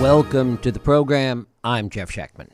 Welcome 0.00 0.56
to 0.62 0.72
the 0.72 0.80
program. 0.80 1.46
I'm 1.62 1.90
Jeff 1.90 2.10
Schechtman. 2.10 2.48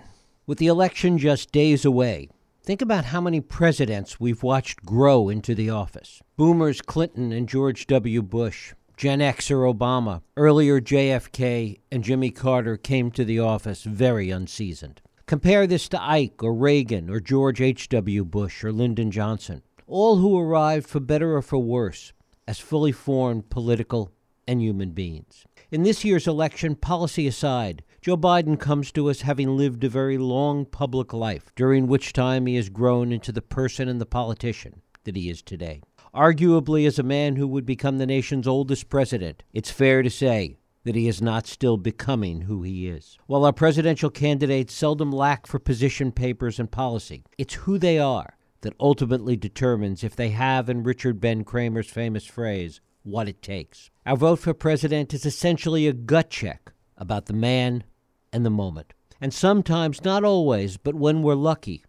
With 0.49 0.59
the 0.59 0.67
election 0.67 1.17
just 1.17 1.53
days 1.53 1.85
away, 1.85 2.29
think 2.65 2.83
about 2.83 3.05
how 3.05 3.21
many 3.21 3.41
presidents 3.41 4.19
we've 4.19 4.43
watched 4.43 4.85
grow 4.85 5.29
into 5.29 5.55
the 5.55 5.71
office. 5.71 6.21
Boomers 6.37 6.81
Clinton 6.81 7.31
and 7.31 7.49
George 7.49 7.87
W. 7.87 8.21
Bush, 8.21 8.75
Gen 8.97 9.21
Xer 9.21 9.73
Obama, 9.73 10.23
earlier 10.37 10.81
JFK 10.81 11.79
and 11.93 12.03
Jimmy 12.03 12.33
Carter 12.33 12.77
came 12.77 13.13
to 13.13 13.25
the 13.25 13.39
office 13.39 13.85
very 13.85 14.29
unseasoned. 14.29 15.01
Compare 15.27 15.69
this 15.69 15.89
to 15.91 16.03
Ike 16.03 16.43
or 16.43 16.53
Reagan 16.53 17.09
or 17.09 17.21
George 17.21 17.61
H.W. 17.61 18.25
Bush 18.25 18.65
or 18.65 18.73
Lyndon 18.73 19.13
Johnson, 19.13 19.63
all 19.87 20.17
who 20.17 20.37
arrived 20.37 20.89
for 20.89 20.99
better 20.99 21.37
or 21.37 21.43
for 21.43 21.59
worse 21.59 22.13
as 22.49 22.59
fully 22.59 22.91
formed 22.91 23.51
political 23.51 24.11
and 24.49 24.61
human 24.61 24.91
beings. 24.91 25.45
In 25.69 25.83
this 25.83 26.05
year's 26.05 26.29
election, 26.29 26.77
policy 26.77 27.27
aside, 27.27 27.83
Joe 28.01 28.17
Biden 28.17 28.57
comes 28.57 28.93
to 28.93 29.11
us 29.11 29.23
having 29.23 29.57
lived 29.57 29.83
a 29.83 29.89
very 29.89 30.17
long 30.17 30.65
public 30.65 31.13
life, 31.13 31.51
during 31.57 31.89
which 31.89 32.13
time 32.13 32.47
he 32.47 32.55
has 32.55 32.69
grown 32.69 33.11
into 33.11 33.33
the 33.33 33.43
person 33.43 33.89
and 33.89 34.01
the 34.01 34.07
politician 34.07 34.83
that 35.03 35.17
he 35.17 35.29
is 35.29 35.43
today. 35.43 35.83
Arguably, 36.15 36.87
as 36.87 37.01
a 37.01 37.03
man 37.03 37.35
who 37.35 37.49
would 37.49 37.67
become 37.67 37.99
the 37.99 38.07
nation's 38.07 38.47
oldest 38.47 38.89
president, 38.89 39.43
it's 39.53 39.73
fair 39.73 40.05
to 40.05 40.11
say 40.11 40.57
that 40.85 40.95
he 40.95 41.09
is 41.09 41.21
not 41.21 41.49
still 41.49 41.77
becoming 41.77 42.43
who 42.43 42.63
he 42.63 42.87
is. 42.87 43.19
While 43.27 43.45
our 43.45 43.53
presidential 43.53 44.09
candidates 44.09 44.73
seldom 44.73 45.11
lack 45.11 45.49
for 45.49 45.59
position 45.59 46.13
papers 46.13 46.61
and 46.61 46.71
policy, 46.71 47.25
it's 47.39 47.55
who 47.55 47.77
they 47.77 47.99
are 47.99 48.37
that 48.61 48.75
ultimately 48.79 49.37
determines 49.37 50.05
if 50.05 50.15
they 50.15 50.29
have, 50.29 50.71
in 50.71 50.85
Richard 50.85 51.21
Ben 51.21 51.43
Cramer's 51.43 51.91
famous 51.91 52.25
phrase, 52.25 52.81
what 53.07 53.29
it 53.29 53.43
takes. 53.43 53.91
Our 54.05 54.17
vote 54.17 54.41
for 54.41 54.55
president 54.55 55.15
is 55.15 55.25
essentially 55.25 55.87
a 55.87 55.93
gut 55.93 56.31
check 56.31 56.73
about 56.97 57.27
the 57.27 57.33
man 57.33 57.85
and 58.33 58.45
the 58.45 58.51
moment. 58.51 58.93
And 59.21 59.33
sometimes, 59.33 60.05
not 60.05 60.25
always, 60.25 60.77
but 60.77 60.95
when 60.95 61.23
we're 61.23 61.35
lucky, 61.35 61.85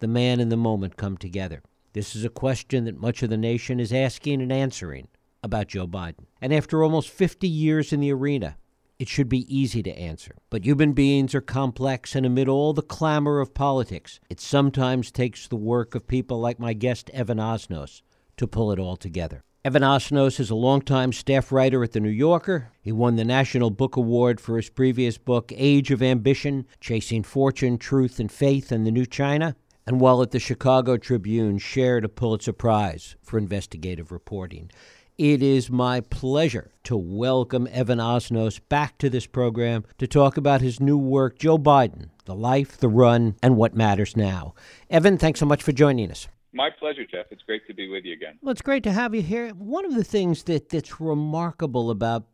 the 0.00 0.08
man 0.08 0.40
and 0.40 0.50
the 0.50 0.56
moment 0.56 0.96
come 0.96 1.16
together. 1.16 1.62
This 1.92 2.16
is 2.16 2.24
a 2.24 2.30
question 2.30 2.84
that 2.84 3.00
much 3.00 3.22
of 3.22 3.30
the 3.30 3.36
nation 3.36 3.80
is 3.80 3.92
asking 3.92 4.40
and 4.40 4.52
answering 4.52 5.08
about 5.42 5.68
Joe 5.68 5.86
Biden. 5.86 6.26
And 6.40 6.54
after 6.54 6.82
almost 6.82 7.10
50 7.10 7.48
years 7.48 7.92
in 7.92 8.00
the 8.00 8.12
arena, 8.12 8.56
it 8.98 9.08
should 9.08 9.28
be 9.28 9.54
easy 9.54 9.82
to 9.82 9.98
answer. 9.98 10.36
But 10.50 10.64
human 10.64 10.92
beings 10.92 11.34
are 11.34 11.40
complex, 11.40 12.14
and 12.14 12.24
amid 12.24 12.48
all 12.48 12.72
the 12.72 12.82
clamor 12.82 13.40
of 13.40 13.54
politics, 13.54 14.20
it 14.28 14.40
sometimes 14.40 15.10
takes 15.10 15.48
the 15.48 15.56
work 15.56 15.94
of 15.94 16.06
people 16.06 16.38
like 16.38 16.58
my 16.58 16.74
guest, 16.74 17.10
Evan 17.10 17.38
Osnos, 17.38 18.02
to 18.36 18.46
pull 18.46 18.70
it 18.72 18.78
all 18.78 18.96
together. 18.96 19.42
Evan 19.62 19.82
Osnos 19.82 20.40
is 20.40 20.48
a 20.48 20.54
longtime 20.54 21.12
staff 21.12 21.52
writer 21.52 21.84
at 21.84 21.92
The 21.92 22.00
New 22.00 22.08
Yorker. 22.08 22.72
He 22.80 22.92
won 22.92 23.16
the 23.16 23.26
National 23.26 23.68
Book 23.68 23.94
Award 23.94 24.40
for 24.40 24.56
his 24.56 24.70
previous 24.70 25.18
book, 25.18 25.52
Age 25.54 25.90
of 25.90 26.02
Ambition 26.02 26.66
Chasing 26.80 27.22
Fortune, 27.22 27.76
Truth, 27.76 28.18
and 28.18 28.32
Faith 28.32 28.72
in 28.72 28.84
the 28.84 28.90
New 28.90 29.04
China. 29.04 29.54
And 29.86 30.00
while 30.00 30.22
at 30.22 30.30
the 30.30 30.38
Chicago 30.38 30.96
Tribune, 30.96 31.58
shared 31.58 32.06
a 32.06 32.08
Pulitzer 32.08 32.54
Prize 32.54 33.16
for 33.22 33.36
investigative 33.36 34.10
reporting. 34.10 34.70
It 35.18 35.42
is 35.42 35.68
my 35.68 36.00
pleasure 36.00 36.72
to 36.84 36.96
welcome 36.96 37.68
Evan 37.70 37.98
Osnos 37.98 38.60
back 38.70 38.96
to 38.96 39.10
this 39.10 39.26
program 39.26 39.84
to 39.98 40.06
talk 40.06 40.38
about 40.38 40.62
his 40.62 40.80
new 40.80 40.96
work, 40.96 41.38
Joe 41.38 41.58
Biden 41.58 42.08
The 42.24 42.34
Life, 42.34 42.78
the 42.78 42.88
Run, 42.88 43.36
and 43.42 43.58
What 43.58 43.74
Matters 43.74 44.16
Now. 44.16 44.54
Evan, 44.88 45.18
thanks 45.18 45.38
so 45.38 45.44
much 45.44 45.62
for 45.62 45.72
joining 45.72 46.10
us. 46.10 46.28
My 46.52 46.70
pleasure, 46.70 47.04
Jeff. 47.04 47.26
It's 47.30 47.42
great 47.42 47.66
to 47.68 47.74
be 47.74 47.88
with 47.88 48.04
you 48.04 48.12
again. 48.12 48.38
Well, 48.42 48.52
it's 48.52 48.62
great 48.62 48.82
to 48.84 48.92
have 48.92 49.14
you 49.14 49.22
here. 49.22 49.50
One 49.50 49.84
of 49.84 49.94
the 49.94 50.04
things 50.04 50.44
that, 50.44 50.68
that's 50.68 51.00
remarkable 51.00 51.90
about 51.90 52.26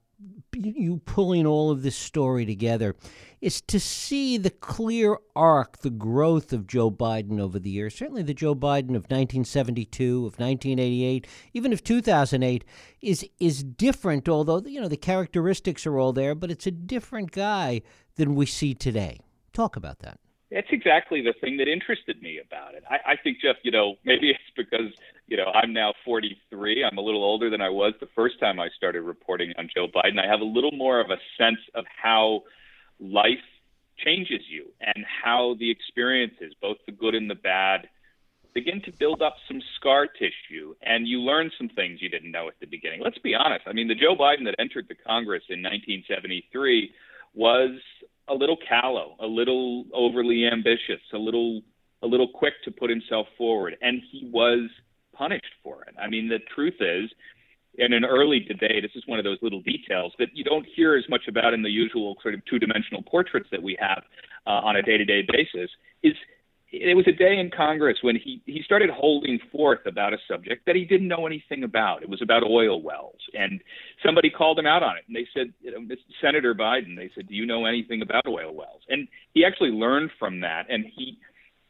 you 0.54 0.98
pulling 1.04 1.46
all 1.46 1.70
of 1.70 1.82
this 1.82 1.96
story 1.96 2.46
together 2.46 2.96
is 3.42 3.60
to 3.60 3.78
see 3.78 4.38
the 4.38 4.50
clear 4.50 5.18
arc, 5.34 5.78
the 5.78 5.90
growth 5.90 6.52
of 6.52 6.66
Joe 6.66 6.90
Biden 6.90 7.38
over 7.38 7.58
the 7.58 7.68
years. 7.68 7.94
Certainly, 7.94 8.22
the 8.22 8.32
Joe 8.34 8.54
Biden 8.54 8.96
of 8.96 9.04
1972, 9.04 10.18
of 10.18 10.38
1988, 10.38 11.26
even 11.52 11.72
of 11.72 11.84
2008 11.84 12.64
is 13.02 13.28
is 13.38 13.62
different. 13.62 14.28
Although 14.28 14.62
you 14.64 14.80
know 14.80 14.88
the 14.88 14.96
characteristics 14.96 15.86
are 15.86 15.98
all 15.98 16.14
there, 16.14 16.34
but 16.34 16.50
it's 16.50 16.66
a 16.66 16.70
different 16.70 17.32
guy 17.32 17.82
than 18.16 18.34
we 18.34 18.46
see 18.46 18.72
today. 18.72 19.20
Talk 19.52 19.76
about 19.76 19.98
that. 20.00 20.18
That's 20.50 20.68
exactly 20.70 21.22
the 21.22 21.34
thing 21.40 21.56
that 21.56 21.66
interested 21.66 22.22
me 22.22 22.38
about 22.38 22.74
it. 22.74 22.84
I, 22.88 23.12
I 23.12 23.16
think, 23.16 23.38
Jeff, 23.42 23.56
you 23.62 23.72
know, 23.72 23.96
maybe 24.04 24.30
it's 24.30 24.38
because, 24.56 24.92
you 25.26 25.36
know, 25.36 25.46
I'm 25.46 25.72
now 25.72 25.92
43. 26.04 26.84
I'm 26.84 26.98
a 26.98 27.00
little 27.00 27.24
older 27.24 27.50
than 27.50 27.60
I 27.60 27.70
was 27.70 27.94
the 27.98 28.08
first 28.14 28.38
time 28.38 28.60
I 28.60 28.68
started 28.76 29.02
reporting 29.02 29.52
on 29.58 29.68
Joe 29.74 29.88
Biden. 29.88 30.22
I 30.22 30.30
have 30.30 30.40
a 30.40 30.44
little 30.44 30.70
more 30.72 31.00
of 31.00 31.10
a 31.10 31.16
sense 31.36 31.58
of 31.74 31.84
how 32.00 32.44
life 33.00 33.42
changes 33.98 34.42
you 34.48 34.66
and 34.80 35.04
how 35.04 35.56
the 35.58 35.70
experiences, 35.70 36.52
both 36.60 36.76
the 36.86 36.92
good 36.92 37.14
and 37.14 37.28
the 37.28 37.34
bad, 37.34 37.88
begin 38.54 38.80
to 38.82 38.92
build 38.92 39.20
up 39.20 39.36
some 39.48 39.60
scar 39.76 40.06
tissue 40.06 40.74
and 40.80 41.06
you 41.06 41.20
learn 41.20 41.50
some 41.58 41.68
things 41.68 42.00
you 42.00 42.08
didn't 42.08 42.30
know 42.30 42.48
at 42.48 42.54
the 42.60 42.66
beginning. 42.66 43.00
Let's 43.02 43.18
be 43.18 43.34
honest. 43.34 43.64
I 43.66 43.72
mean, 43.72 43.88
the 43.88 43.94
Joe 43.94 44.16
Biden 44.16 44.44
that 44.44 44.54
entered 44.58 44.86
the 44.88 44.94
Congress 44.94 45.42
in 45.50 45.60
1973 45.60 46.90
was 47.34 47.72
a 48.28 48.34
little 48.34 48.56
callow, 48.68 49.16
a 49.20 49.26
little 49.26 49.84
overly 49.92 50.46
ambitious, 50.46 51.00
a 51.12 51.18
little 51.18 51.62
a 52.02 52.06
little 52.06 52.28
quick 52.28 52.54
to 52.64 52.70
put 52.70 52.90
himself 52.90 53.26
forward, 53.38 53.76
and 53.80 54.02
he 54.10 54.28
was 54.32 54.68
punished 55.14 55.54
for 55.62 55.82
it. 55.84 55.94
I 55.98 56.08
mean, 56.08 56.28
the 56.28 56.40
truth 56.54 56.76
is, 56.80 57.10
in 57.78 57.92
an 57.92 58.04
early 58.04 58.40
debate, 58.40 58.82
this 58.82 58.90
is 58.94 59.02
one 59.06 59.18
of 59.18 59.24
those 59.24 59.38
little 59.42 59.62
details 59.62 60.12
that 60.18 60.28
you 60.34 60.44
don't 60.44 60.66
hear 60.76 60.96
as 60.96 61.04
much 61.08 61.22
about 61.28 61.54
in 61.54 61.62
the 61.62 61.70
usual 61.70 62.16
sort 62.22 62.34
of 62.34 62.44
two-dimensional 62.44 63.02
portraits 63.02 63.48
that 63.50 63.62
we 63.62 63.76
have 63.80 64.02
uh, 64.46 64.50
on 64.50 64.76
a 64.76 64.82
day-to-day 64.82 65.26
basis. 65.30 65.70
Is 66.02 66.14
it 66.72 66.96
was 66.96 67.06
a 67.06 67.12
day 67.12 67.38
in 67.38 67.50
Congress 67.50 67.98
when 68.02 68.16
he, 68.16 68.42
he 68.44 68.60
started 68.64 68.90
holding 68.90 69.38
forth 69.52 69.80
about 69.86 70.12
a 70.12 70.18
subject 70.28 70.66
that 70.66 70.74
he 70.74 70.84
didn't 70.84 71.06
know 71.06 71.26
anything 71.26 71.62
about. 71.62 72.02
It 72.02 72.08
was 72.08 72.20
about 72.22 72.42
oil 72.42 72.82
wells. 72.82 73.20
And 73.34 73.60
somebody 74.04 74.30
called 74.30 74.58
him 74.58 74.66
out 74.66 74.82
on 74.82 74.96
it. 74.96 75.04
And 75.06 75.14
they 75.14 75.26
said, 75.32 75.52
you 75.60 75.70
know, 75.70 75.94
Senator 76.20 76.54
Biden, 76.54 76.96
they 76.96 77.10
said, 77.14 77.28
Do 77.28 77.34
you 77.34 77.46
know 77.46 77.66
anything 77.66 78.02
about 78.02 78.26
oil 78.26 78.54
wells? 78.54 78.82
And 78.88 79.06
he 79.32 79.44
actually 79.44 79.70
learned 79.70 80.10
from 80.18 80.40
that. 80.40 80.66
And 80.68 80.84
he, 80.96 81.18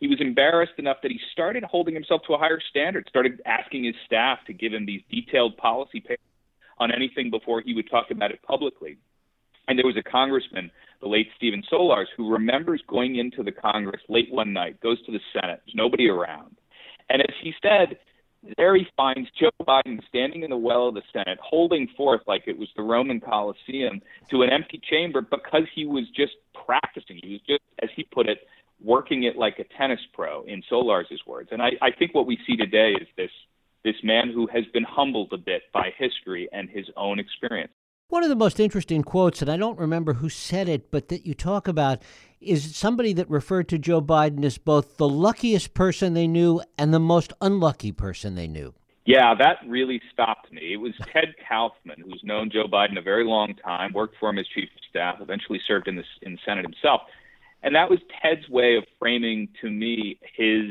he 0.01 0.09
was 0.09 0.21
embarrassed 0.21 0.79
enough 0.79 0.99
that 1.03 1.11
he 1.11 1.21
started 1.33 1.63
holding 1.63 1.95
himself 1.95 2.23
to 2.27 2.35
a 2.35 2.39
higher 2.39 2.61
standard, 2.71 3.07
started 3.09 3.43
asking 3.45 3.85
his 3.85 3.95
staff 4.07 4.39
to 4.47 4.55
give 4.55 4.73
him 4.73 4.87
these 4.87 5.03
detailed 5.11 5.59
policy 5.59 6.01
papers 6.01 6.19
on 6.79 6.91
anything 6.91 7.31
before 7.31 7.61
he 7.61 7.75
would 7.75 7.91
talk 7.91 8.11
about 8.11 8.31
it 8.31 8.41
publicly. 8.43 8.99
And 9.69 9.79
there 9.79 9.87
was 9.87 9.97
a 9.97 10.03
congressman 10.03 10.71
the 11.01 11.09
late 11.09 11.29
Stephen 11.37 11.63
Solarz, 11.71 12.07
who 12.17 12.31
remembers 12.31 12.83
going 12.89 13.17
into 13.17 13.43
the 13.43 13.53
Congress 13.53 14.01
late 14.09 14.33
one 14.33 14.53
night, 14.53 14.81
goes 14.81 15.05
to 15.05 15.13
the 15.13 15.21
Senate, 15.33 15.61
there's 15.67 15.75
nobody 15.75 16.09
around. 16.09 16.57
And 17.11 17.21
as 17.23 17.35
he 17.43 17.53
said, 17.63 17.99
there 18.57 18.77
he 18.77 18.87
finds 18.97 19.29
Joe 19.39 19.51
Biden 19.63 20.01
standing 20.09 20.43
in 20.43 20.51
the 20.51 20.57
well 20.57 20.89
of 20.89 20.95
the 20.95 21.03
Senate, 21.13 21.39
holding 21.43 21.89
forth 21.97 22.21
like 22.27 22.45
it 22.47 22.59
was 22.59 22.69
the 22.77 22.83
Roman 22.83 23.21
Colosseum 23.21 24.01
to 24.31 24.43
an 24.43 24.51
empty 24.51 24.81
chamber 24.89 25.21
because 25.21 25.65
he 25.75 25.85
was 25.85 26.05
just 26.17 26.33
practicing. 26.65 27.19
He 27.23 27.33
was 27.33 27.41
just, 27.47 27.63
as 27.83 27.91
he 27.95 28.05
put 28.05 28.29
it, 28.29 28.47
working 28.83 29.25
it 29.25 29.37
like 29.37 29.59
a 29.59 29.65
tennis 29.77 30.01
pro, 30.13 30.43
in 30.45 30.63
Solarz's 30.71 31.27
words. 31.27 31.49
And 31.51 31.63
I, 31.63 31.71
I 31.83 31.91
think 31.91 32.15
what 32.15 32.27
we 32.27 32.39
see 32.47 32.57
today 32.57 32.93
is 33.01 33.09
this 33.17 33.31
this 33.85 33.97
man 34.03 34.33
who 34.35 34.49
has 34.49 34.65
been 34.73 34.83
humbled 34.83 35.33
a 35.33 35.39
bit 35.39 35.63
by 35.73 35.91
history 35.97 36.49
and 36.53 36.69
his 36.69 36.87
own 36.97 37.21
experience. 37.21 37.73
One 38.09 38.23
of 38.23 38.29
the 38.29 38.37
most 38.37 38.61
interesting 38.61 39.03
quotes, 39.03 39.43
and 39.43 39.51
I 39.51 39.57
don't 39.57 39.81
remember 39.81 40.15
who 40.15 40.29
said 40.29 40.69
it, 40.69 40.93
but 40.93 41.09
that 41.09 41.27
you 41.27 41.35
talk 41.35 41.67
about 41.67 42.03
is 42.41 42.77
somebody 42.77 43.13
that 43.15 43.29
referred 43.29 43.69
to 43.71 43.79
Joe 43.79 44.01
Biden 44.01 44.45
as 44.45 44.59
both 44.59 44.97
the 44.97 45.09
luckiest 45.09 45.75
person 45.75 46.15
they 46.15 46.29
knew 46.29 46.63
and 46.79 46.95
the 46.95 47.01
most 47.01 47.33
unlucky 47.41 47.91
person 47.91 48.37
they 48.37 48.47
knew. 48.47 48.75
Yeah, 49.07 49.35
that 49.35 49.59
really 49.67 50.01
stopped 50.13 50.53
me. 50.53 50.75
It 50.75 50.77
was 50.77 50.93
Ted 51.13 51.35
Kaufman, 51.49 52.01
who's 52.05 52.23
known 52.23 52.49
Joe 52.49 52.67
Biden 52.73 52.97
a 52.97 53.03
very 53.03 53.25
long 53.25 53.55
time, 53.57 53.93
worked 53.93 54.15
for 54.21 54.31
him 54.31 54.39
as 54.39 54.47
chief 54.55 54.69
of 54.73 54.83
staff, 54.89 55.17
eventually 55.21 55.61
served 55.67 55.89
in 55.89 55.97
the, 55.97 56.05
in 56.23 56.39
Senate 56.47 56.65
himself. 56.65 57.03
And 57.65 57.75
that 57.75 57.91
was 57.91 57.99
Ted's 58.23 58.49
way 58.49 58.77
of 58.77 58.85
framing 59.01 59.49
to 59.63 59.69
me 59.69 60.21
his 60.37 60.67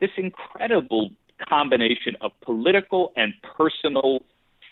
this 0.00 0.10
incredible 0.16 1.10
combination 1.46 2.16
of 2.22 2.32
political 2.40 3.12
and 3.14 3.34
personal 3.56 4.20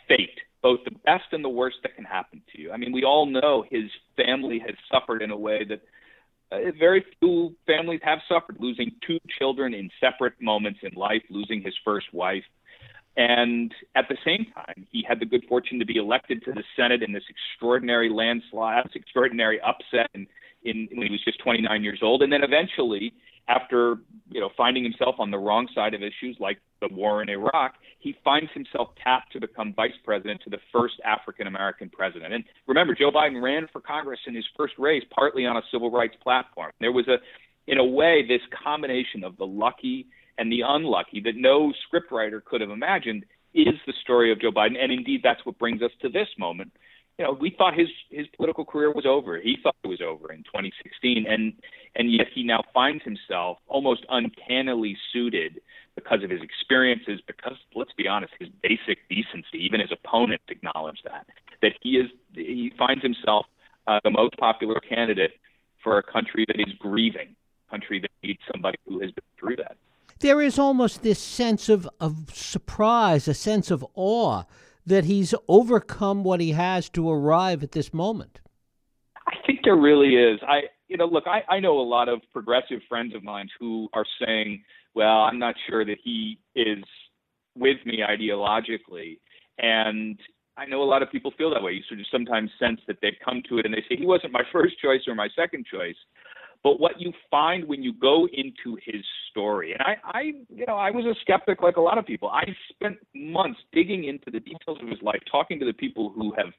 fate 0.09 0.39
both 0.65 0.81
the 0.87 0.99
best 1.05 1.25
and 1.33 1.45
the 1.45 1.49
worst 1.49 1.77
that 1.83 1.95
can 1.95 2.07
happen 2.07 2.41
to 2.51 2.61
you. 2.61 2.73
I 2.73 2.79
mean, 2.79 2.91
we 2.91 3.05
all 3.05 3.27
know 3.27 3.67
his 3.71 3.85
family 4.17 4.59
has 4.61 4.75
suffered 4.91 5.21
in 5.21 5.31
a 5.31 5.37
way 5.37 5.63
that 5.69 5.83
uh, 6.51 6.71
very 6.79 7.05
few 7.21 7.55
families 7.67 8.01
have 8.03 8.21
suffered, 8.27 8.57
losing 8.59 8.91
two 9.07 9.19
children 9.39 9.75
in 9.75 9.91
separate 10.01 10.33
moments 10.41 10.81
in 10.83 10.99
life, 10.99 11.21
losing 11.29 11.61
his 11.61 11.75
first 11.85 12.07
wife. 12.15 12.45
And 13.15 13.73
at 13.95 14.07
the 14.09 14.17
same 14.25 14.47
time, 14.55 14.87
he 14.91 15.05
had 15.07 15.21
the 15.21 15.27
good 15.27 15.45
fortune 15.51 15.79
to 15.81 15.85
be 15.85 15.97
elected 15.97 16.43
to 16.47 16.53
the 16.53 16.65
Senate 16.75 17.03
in 17.03 17.13
this 17.13 17.25
extraordinary 17.29 18.09
landslide, 18.09 18.87
this 18.87 18.95
extraordinary 18.95 19.61
upset 19.61 20.11
in, 20.15 20.27
in, 20.63 20.89
when 20.95 21.07
he 21.07 21.13
was 21.13 21.23
just 21.25 21.41
29 21.41 21.85
years 21.85 22.01
old. 22.03 22.23
And 22.23 22.33
then 22.33 22.43
eventually, 22.43 23.13
after 23.49 23.97
you 24.31 24.41
know 24.41 24.51
finding 24.57 24.83
himself 24.83 25.17
on 25.19 25.31
the 25.31 25.39
wrong 25.39 25.69
side 25.75 25.95
of 25.95 26.03
issues 26.03 26.37
like 26.41 26.59
the 26.81 26.89
war 26.95 27.23
in 27.23 27.29
Iraq, 27.29 27.75
he 27.99 28.15
finds 28.25 28.51
himself 28.53 28.89
tapped 29.03 29.33
to 29.33 29.41
become 29.41 29.73
vice 29.75 29.93
president 30.05 30.41
to 30.43 30.51
the 30.51 30.59
first 30.73 30.95
African 31.05 31.47
American 31.47 31.89
president. 31.91 32.33
And 32.33 32.45
remember, 32.67 32.95
Joe 32.95 33.11
Biden 33.11 33.43
ran 33.43 33.69
for 33.73 33.81
Congress 33.81 34.21
in 34.27 34.35
his 34.35 34.45
first 34.57 34.75
race 34.79 35.03
partly 35.15 35.47
on 35.47 35.57
a 35.57 35.63
civil 35.71 35.91
rights 35.91 36.17
platform. 36.23 36.73
There 36.81 36.93
was 36.93 37.09
a, 37.09 37.17
in 37.71 37.79
a 37.79 37.85
way, 37.85 38.25
this 38.27 38.43
combination 38.63 39.25
of 39.25 39.37
the 39.37 39.47
lucky 39.47 40.07
and 40.39 40.51
the 40.51 40.63
unlucky 40.67 41.21
that 41.25 41.37
no 41.37 41.73
scriptwriter 41.87 42.45
could 42.45 42.61
have 42.61 42.71
imagined 42.71 43.25
is 43.55 43.75
the 43.87 43.93
story 44.03 44.33
of 44.33 44.41
Joe 44.41 44.51
Biden. 44.51 44.77
And 44.79 44.93
indeed, 44.93 45.21
that's 45.23 45.45
what 45.47 45.59
brings 45.59 45.81
us 45.81 45.93
to 46.03 46.09
this 46.09 46.29
moment. 46.39 46.73
You 47.19 47.25
know, 47.25 47.33
we 47.33 47.55
thought 47.57 47.75
his 47.79 47.89
his 48.11 48.27
political 48.37 48.65
career 48.65 48.93
was 48.93 49.07
over. 49.07 49.39
He 49.41 49.57
thought 49.63 49.77
it 49.85 49.89
was 49.89 50.01
over 50.01 50.33
in 50.33 50.39
2016, 50.45 51.27
and 51.29 51.53
and 51.95 52.13
yet 52.13 52.27
he 52.35 52.43
now 52.43 52.63
finds 52.73 53.05
himself 53.05 53.59
almost 53.69 54.05
uncannily 54.09 54.97
suited 55.13 55.61
because 55.95 56.25
of 56.25 56.31
his 56.31 56.41
experiences, 56.43 57.21
because 57.27 57.57
let's 57.77 57.93
be 57.93 58.09
honest, 58.09 58.33
his 58.41 58.49
basic 58.63 58.99
decency. 59.09 59.59
Even 59.59 59.79
his 59.81 59.93
opponents 59.93 60.45
acknowledge 60.49 60.99
that 61.05 61.27
that 61.63 61.73
he 61.83 61.91
is 61.91 62.11
he 62.35 62.73
finds 62.77 63.03
himself 63.03 63.47
uh, 63.87 64.01
the 64.03 64.11
most 64.11 64.37
popular 64.37 64.81
candidate 64.81 65.33
for 65.85 65.99
a 65.99 66.03
country 66.03 66.45
that 66.49 66.59
is 66.59 66.75
grieving, 66.81 67.37
a 67.69 67.71
country 67.71 68.01
that 68.01 68.11
needs 68.25 68.41
somebody 68.53 68.79
who 68.89 69.01
has 69.01 69.13
been 69.13 69.25
through 69.39 69.57
that. 69.57 69.77
There 70.21 70.41
is 70.41 70.59
almost 70.59 71.03
this 71.03 71.19
sense 71.19 71.69
of, 71.69 71.89
of 72.01 72.35
surprise, 72.35 73.29
a 73.29 73.35
sense 73.35 73.71
of 73.71 73.85
awe 73.95 74.45
that 74.87 75.05
he's 75.05 75.35
overcome 75.49 76.25
what 76.25 76.41
he 76.41 76.53
has 76.53 76.89
to 76.91 77.11
arrive 77.11 77.63
at 77.63 77.73
this 77.73 77.93
moment. 77.93 78.41
I 79.27 79.35
think 79.47 79.61
there 79.65 79.77
really 79.77 80.17
is. 80.17 80.41
I 80.47 80.63
you 80.89 80.99
know, 80.99 81.07
look, 81.07 81.25
I, 81.27 81.43
I 81.53 81.61
know 81.61 81.81
a 81.81 81.83
lot 81.83 82.09
of 82.09 82.21
progressive 82.33 82.81
friends 82.89 83.15
of 83.15 83.25
mine 83.25 83.49
who 83.59 83.89
are 83.95 84.05
saying, 84.25 84.63
well, 84.95 85.23
I'm 85.23 85.39
not 85.39 85.55
sure 85.69 85.85
that 85.85 85.97
he 86.05 86.39
is 86.55 86.85
with 87.57 87.79
me 87.85 88.01
ideologically. 88.09 89.19
And 89.59 90.19
I 90.57 90.67
know 90.67 90.83
a 90.83 90.85
lot 90.85 91.03
of 91.03 91.11
people 91.11 91.33
feel 91.37 91.51
that 91.51 91.63
way. 91.63 91.73
You 91.73 91.83
sort 91.89 92.01
of 92.01 92.07
sometimes 92.13 92.51
sense 92.61 92.81
that 92.87 92.99
they've 93.03 93.19
come 93.25 93.43
to 93.49 93.59
it 93.59 93.65
and 93.65 93.75
they 93.75 93.83
say, 93.89 93.97
he 93.97 94.07
wasn't 94.07 94.33
my 94.33 94.43
first 94.53 94.79
choice 94.81 95.01
or 95.09 95.15
my 95.15 95.29
second 95.35 95.67
choice. 95.67 95.97
But 96.65 96.81
what 96.81 96.99
you 96.99 97.13
find 97.31 97.69
when 97.69 97.83
you 97.83 97.93
go 97.93 98.27
into 98.33 98.79
his 98.83 99.05
story, 99.31 99.75
and 99.75 99.83
I, 99.83 99.97
I, 100.19 100.21
you 100.49 100.65
know, 100.67 100.77
I 100.77 100.91
was 100.91 101.05
a 101.05 101.15
skeptic 101.21 101.61
like 101.61 101.77
a 101.77 101.81
lot 101.81 101.99
of 101.99 102.07
people. 102.07 102.31
I 102.31 102.45
spent 102.71 102.97
months 103.15 103.61
digging 103.71 104.05
into 104.05 104.31
the 104.31 104.41
details 104.41 104.79
of 104.81 104.89
his 104.89 105.03
life, 105.03 105.21
talking 105.31 105.61
to 105.61 105.67
the 105.67 105.75
people 105.75 106.11
who 106.17 106.33
have 106.39 106.55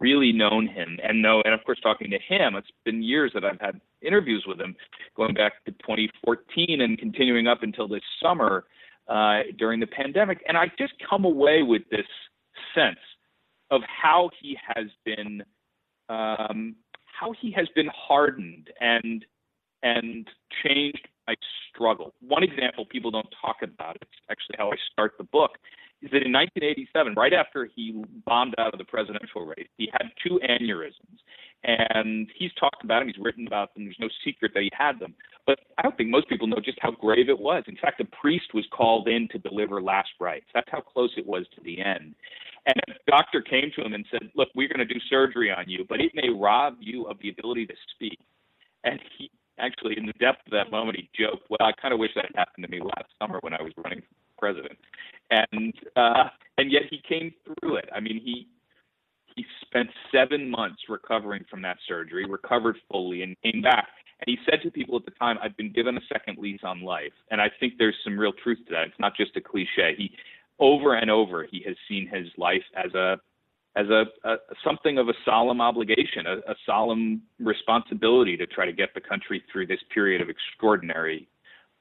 really 0.00 0.32
known 0.32 0.66
him 0.66 0.98
and 1.04 1.20
know, 1.20 1.42
and 1.44 1.52
of 1.52 1.62
course 1.66 1.78
talking 1.82 2.10
to 2.10 2.18
him. 2.18 2.56
It's 2.56 2.70
been 2.86 3.02
years 3.02 3.32
that 3.34 3.44
I've 3.44 3.60
had 3.60 3.82
interviews 4.00 4.44
with 4.48 4.58
him, 4.58 4.74
going 5.14 5.34
back 5.34 5.62
to 5.66 5.72
2014 5.72 6.80
and 6.80 6.98
continuing 6.98 7.46
up 7.46 7.62
until 7.62 7.86
this 7.86 8.00
summer 8.22 8.64
uh, 9.08 9.40
during 9.58 9.78
the 9.78 9.86
pandemic. 9.86 10.42
And 10.48 10.56
I 10.56 10.68
just 10.78 10.94
come 11.08 11.26
away 11.26 11.62
with 11.62 11.82
this 11.90 12.06
sense 12.74 12.98
of 13.70 13.82
how 13.84 14.30
he 14.40 14.56
has 14.74 14.86
been, 15.04 15.42
um, 16.08 16.76
how 17.04 17.34
he 17.38 17.52
has 17.52 17.68
been 17.74 17.90
hardened 17.94 18.70
and 18.80 19.26
and 19.82 20.28
changed 20.64 21.08
my 21.26 21.34
struggle. 21.72 22.14
One 22.20 22.42
example 22.42 22.84
people 22.84 23.10
don't 23.10 23.32
talk 23.40 23.56
about, 23.62 23.96
it's 24.00 24.10
actually 24.30 24.56
how 24.58 24.70
I 24.70 24.76
start 24.92 25.12
the 25.18 25.24
book, 25.24 25.52
is 26.02 26.10
that 26.12 26.22
in 26.24 26.32
1987, 26.32 27.14
right 27.14 27.32
after 27.32 27.68
he 27.74 28.02
bombed 28.26 28.54
out 28.58 28.72
of 28.72 28.78
the 28.78 28.84
presidential 28.84 29.44
race, 29.44 29.68
he 29.76 29.90
had 29.92 30.08
two 30.26 30.40
aneurysms. 30.48 31.20
And 31.62 32.30
he's 32.34 32.52
talked 32.58 32.82
about 32.84 33.00
them, 33.00 33.08
he's 33.08 33.22
written 33.22 33.46
about 33.46 33.74
them. 33.74 33.84
There's 33.84 33.96
no 34.00 34.08
secret 34.24 34.52
that 34.54 34.62
he 34.62 34.70
had 34.72 34.98
them. 34.98 35.14
But 35.46 35.58
I 35.76 35.82
don't 35.82 35.94
think 35.96 36.08
most 36.08 36.28
people 36.28 36.46
know 36.46 36.60
just 36.64 36.78
how 36.80 36.90
grave 36.92 37.28
it 37.28 37.38
was. 37.38 37.64
In 37.66 37.76
fact, 37.76 38.00
a 38.00 38.06
priest 38.06 38.54
was 38.54 38.64
called 38.74 39.08
in 39.08 39.28
to 39.32 39.38
deliver 39.38 39.82
last 39.82 40.08
rites. 40.18 40.46
That's 40.54 40.70
how 40.70 40.80
close 40.80 41.10
it 41.18 41.26
was 41.26 41.44
to 41.54 41.60
the 41.62 41.82
end. 41.82 42.14
And 42.66 42.76
a 42.88 43.10
doctor 43.10 43.42
came 43.42 43.70
to 43.76 43.84
him 43.84 43.92
and 43.92 44.06
said, 44.10 44.30
Look, 44.34 44.48
we're 44.54 44.68
going 44.68 44.86
to 44.86 44.92
do 44.94 45.00
surgery 45.10 45.50
on 45.50 45.64
you, 45.68 45.84
but 45.88 46.00
it 46.00 46.12
may 46.14 46.30
rob 46.30 46.76
you 46.80 47.04
of 47.04 47.18
the 47.20 47.28
ability 47.28 47.66
to 47.66 47.74
speak. 47.94 48.18
And 48.84 48.98
he 49.18 49.30
actually, 49.60 49.96
in 49.96 50.06
the 50.06 50.12
depth 50.14 50.46
of 50.46 50.52
that 50.52 50.70
moment, 50.70 50.96
he 50.96 51.08
joked, 51.16 51.48
"Well, 51.50 51.60
I 51.60 51.72
kind 51.72 51.92
of 51.92 52.00
wish 52.00 52.10
that 52.14 52.26
had 52.26 52.36
happened 52.36 52.64
to 52.64 52.70
me 52.70 52.80
last 52.80 53.10
summer 53.20 53.38
when 53.42 53.54
I 53.54 53.62
was 53.62 53.72
running 53.76 54.00
for 54.00 54.06
president." 54.38 54.78
And 55.30 55.74
uh, 55.96 56.28
and 56.58 56.72
yet 56.72 56.82
he 56.90 57.00
came 57.08 57.32
through 57.44 57.76
it. 57.76 57.88
I 57.94 58.00
mean, 58.00 58.20
he 58.22 58.48
he 59.36 59.44
spent 59.62 59.88
seven 60.12 60.50
months 60.50 60.82
recovering 60.88 61.44
from 61.48 61.62
that 61.62 61.78
surgery, 61.86 62.26
recovered 62.26 62.76
fully, 62.90 63.22
and 63.22 63.36
came 63.42 63.62
back. 63.62 63.88
And 64.20 64.26
he 64.26 64.38
said 64.48 64.60
to 64.62 64.70
people 64.70 64.96
at 64.96 65.04
the 65.04 65.12
time, 65.12 65.38
"I've 65.42 65.56
been 65.56 65.72
given 65.72 65.96
a 65.96 66.02
second 66.12 66.38
lease 66.38 66.60
on 66.64 66.82
life." 66.82 67.12
And 67.30 67.40
I 67.40 67.50
think 67.60 67.74
there's 67.78 67.96
some 68.04 68.18
real 68.18 68.32
truth 68.32 68.58
to 68.66 68.72
that. 68.72 68.88
It's 68.88 68.98
not 68.98 69.16
just 69.16 69.36
a 69.36 69.40
cliche. 69.40 69.94
He 69.96 70.12
over 70.58 70.94
and 70.94 71.10
over 71.10 71.46
he 71.50 71.62
has 71.66 71.76
seen 71.88 72.06
his 72.06 72.26
life 72.36 72.62
as 72.76 72.92
a 72.94 73.18
as 73.80 73.86
a, 73.88 74.04
a 74.28 74.36
something 74.64 74.98
of 74.98 75.08
a 75.08 75.14
solemn 75.24 75.60
obligation, 75.60 76.26
a, 76.26 76.36
a, 76.50 76.54
solemn 76.66 77.22
responsibility 77.38 78.36
to 78.36 78.46
try 78.46 78.66
to 78.66 78.72
get 78.72 78.90
the 78.94 79.00
country 79.00 79.42
through 79.50 79.66
this 79.66 79.80
period 79.92 80.20
of 80.20 80.28
extraordinary 80.28 81.28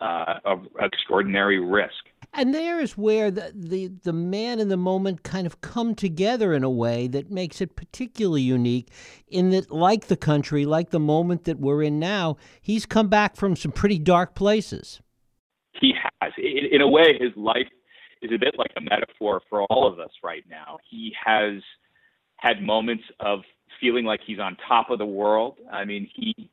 uh, 0.01 0.35
of 0.45 0.65
extraordinary 0.79 1.59
risk. 1.59 2.05
And 2.33 2.53
there 2.53 2.79
is 2.79 2.97
where 2.97 3.31
the, 3.31 3.51
the 3.53 3.87
the 4.03 4.13
man 4.13 4.59
and 4.59 4.71
the 4.71 4.77
moment 4.77 5.23
kind 5.23 5.45
of 5.45 5.61
come 5.61 5.93
together 5.93 6.53
in 6.53 6.63
a 6.63 6.69
way 6.69 7.07
that 7.07 7.29
makes 7.31 7.59
it 7.59 7.75
particularly 7.75 8.43
unique. 8.43 8.89
In 9.27 9.49
that, 9.49 9.71
like 9.71 10.07
the 10.07 10.15
country, 10.15 10.65
like 10.65 10.91
the 10.91 10.99
moment 10.99 11.43
that 11.45 11.59
we're 11.59 11.83
in 11.83 11.99
now, 11.99 12.37
he's 12.61 12.85
come 12.85 13.09
back 13.09 13.35
from 13.35 13.55
some 13.55 13.71
pretty 13.71 13.99
dark 13.99 14.35
places. 14.35 15.01
He 15.81 15.93
has, 16.21 16.31
in, 16.37 16.65
in 16.71 16.81
a 16.81 16.87
way, 16.87 17.17
his 17.19 17.31
life 17.35 17.67
is 18.21 18.31
a 18.33 18.37
bit 18.37 18.55
like 18.57 18.71
a 18.77 18.81
metaphor 18.81 19.41
for 19.49 19.63
all 19.63 19.87
of 19.91 19.99
us 19.99 20.11
right 20.23 20.43
now. 20.49 20.77
He 20.89 21.13
has 21.25 21.61
had 22.41 22.61
moments 22.61 23.03
of 23.19 23.41
feeling 23.79 24.05
like 24.05 24.21
he's 24.25 24.39
on 24.39 24.57
top 24.67 24.89
of 24.89 24.99
the 24.99 25.05
world. 25.05 25.57
I 25.71 25.85
mean, 25.85 26.09
he, 26.13 26.49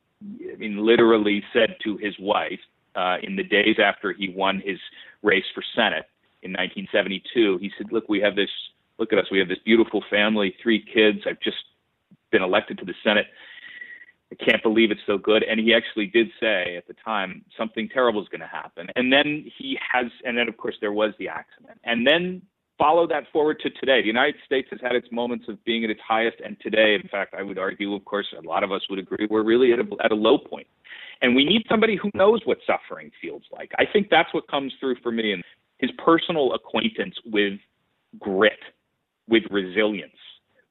I 0.51 0.55
mean, 0.57 0.85
literally 0.85 1.43
said 1.53 1.75
to 1.83 1.97
his 1.97 2.13
wife 2.19 2.59
uh, 2.95 3.17
in 3.23 3.35
the 3.35 3.43
days 3.43 3.77
after 3.83 4.13
he 4.13 4.29
won 4.29 4.61
his 4.63 4.79
race 5.23 5.45
for 5.53 5.63
Senate 5.75 6.05
in 6.43 6.51
1972, 6.51 7.57
he 7.59 7.71
said, 7.77 7.91
"Look, 7.91 8.07
we 8.09 8.19
have 8.21 8.35
this. 8.35 8.49
Look 8.97 9.13
at 9.13 9.19
us. 9.19 9.25
We 9.31 9.39
have 9.39 9.47
this 9.47 9.59
beautiful 9.63 10.03
family, 10.09 10.55
three 10.61 10.83
kids. 10.83 11.19
I've 11.27 11.39
just 11.39 11.57
been 12.31 12.43
elected 12.43 12.77
to 12.79 12.85
the 12.85 12.95
Senate." 13.03 13.27
I 14.29 14.35
can't 14.43 14.61
believe 14.61 14.91
it's 14.91 15.01
so 15.05 15.17
good. 15.17 15.43
And 15.43 15.57
he 15.59 15.73
actually 15.73 16.07
did 16.07 16.27
say 16.39 16.75
at 16.75 16.85
the 16.87 16.95
time 16.95 17.45
something 17.57 17.87
terrible 17.87 18.21
is 18.21 18.27
going 18.27 18.41
to 18.41 18.47
happen. 18.47 18.89
And 18.95 19.11
then 19.11 19.49
he 19.57 19.79
has, 19.93 20.07
and 20.25 20.37
then 20.37 20.49
of 20.49 20.57
course 20.57 20.75
there 20.81 20.91
was 20.91 21.13
the 21.17 21.29
accident. 21.29 21.79
And 21.85 22.05
then 22.05 22.41
follow 22.77 23.07
that 23.07 23.23
forward 23.31 23.59
to 23.61 23.69
today. 23.69 24.01
The 24.01 24.07
United 24.07 24.35
States 24.45 24.67
has 24.71 24.79
had 24.81 24.95
its 24.95 25.07
moments 25.11 25.45
of 25.47 25.63
being 25.65 25.83
at 25.83 25.89
its 25.89 26.01
highest, 26.07 26.37
and 26.43 26.57
today, 26.61 26.95
in 26.95 27.07
fact, 27.09 27.33
I 27.37 27.43
would 27.43 27.57
argue, 27.57 27.93
of 27.93 28.05
course, 28.05 28.27
a 28.37 28.47
lot 28.47 28.63
of 28.63 28.71
us 28.71 28.81
would 28.89 28.99
agree, 28.99 29.27
we're 29.29 29.43
really 29.43 29.73
at 29.73 29.79
a, 29.79 29.85
at 30.03 30.11
a 30.11 30.15
low 30.15 30.37
point. 30.37 30.67
And 31.21 31.35
we 31.35 31.45
need 31.45 31.63
somebody 31.67 31.95
who 31.95 32.11
knows 32.13 32.41
what 32.45 32.59
suffering 32.67 33.11
feels 33.21 33.43
like. 33.51 33.71
I 33.79 33.85
think 33.91 34.09
that's 34.09 34.31
what 34.33 34.47
comes 34.47 34.71
through 34.79 34.97
for 35.01 35.11
me 35.11 35.33
and 35.33 35.43
his 35.79 35.89
personal 35.97 36.53
acquaintance 36.53 37.15
with 37.25 37.59
grit, 38.19 38.59
with 39.27 39.43
resilience 39.49 40.13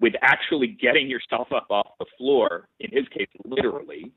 with 0.00 0.14
actually 0.22 0.68
getting 0.68 1.08
yourself 1.08 1.48
up 1.52 1.66
off 1.70 1.88
the 1.98 2.06
floor, 2.18 2.68
in 2.80 2.90
his 2.92 3.08
case, 3.08 3.28
literally, 3.44 4.12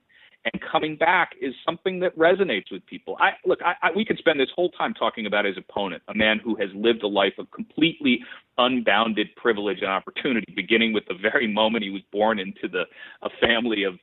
and 0.46 0.62
coming 0.72 0.96
back 0.96 1.32
is 1.42 1.54
something 1.66 2.00
that 2.00 2.18
resonates 2.18 2.72
with 2.72 2.86
people. 2.86 3.18
I 3.20 3.32
look, 3.46 3.60
I, 3.64 3.74
I, 3.82 3.92
we 3.96 4.06
could 4.06 4.18
spend 4.18 4.40
this 4.40 4.50
whole 4.56 4.70
time 4.72 4.94
talking 4.94 5.26
about 5.26 5.46
his 5.46 5.58
opponent, 5.58 6.02
a 6.08 6.16
man 6.16 6.40
who 6.44 6.56
has 6.56 6.70
lived 6.74 7.04
a 7.04 7.08
life 7.08 7.34
of 7.38 7.52
completely 7.52 8.20
unbounded 8.58 9.28
privilege 9.36 9.80
and 9.82 9.90
opportunity, 9.90 10.54
beginning 10.56 10.94
with 10.94 11.04
the 11.08 11.16
very 11.22 11.52
moment 11.52 11.84
he 11.84 11.90
was 11.90 12.02
born 12.12 12.40
into 12.40 12.68
the 12.72 12.84
a 13.22 13.30
family 13.42 13.84
of 13.84 13.96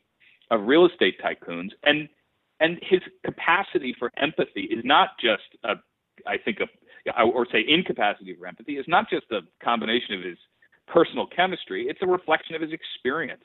of 0.51 0.67
real 0.67 0.87
estate 0.87 1.17
tycoons, 1.25 1.71
and 1.85 2.09
and 2.61 2.79
his 2.83 3.01
capacity 3.25 3.95
for 3.99 4.11
empathy 4.17 4.63
is 4.63 4.85
not 4.85 5.11
just 5.21 5.43
a, 5.65 5.75
I 6.27 6.37
think 6.39 6.59
a, 6.61 7.23
or 7.23 7.47
say 7.51 7.65
incapacity 7.67 8.35
for 8.39 8.47
empathy 8.47 8.75
is 8.75 8.85
not 8.89 9.09
just 9.11 9.27
a 9.31 9.41
combination 9.65 10.15
of 10.15 10.23
his 10.23 10.39
personal 10.87 11.27
chemistry. 11.27 11.87
It's 11.89 12.01
a 12.03 12.07
reflection 12.07 12.55
of 12.55 12.63
his 12.63 12.73
experience. 12.73 13.45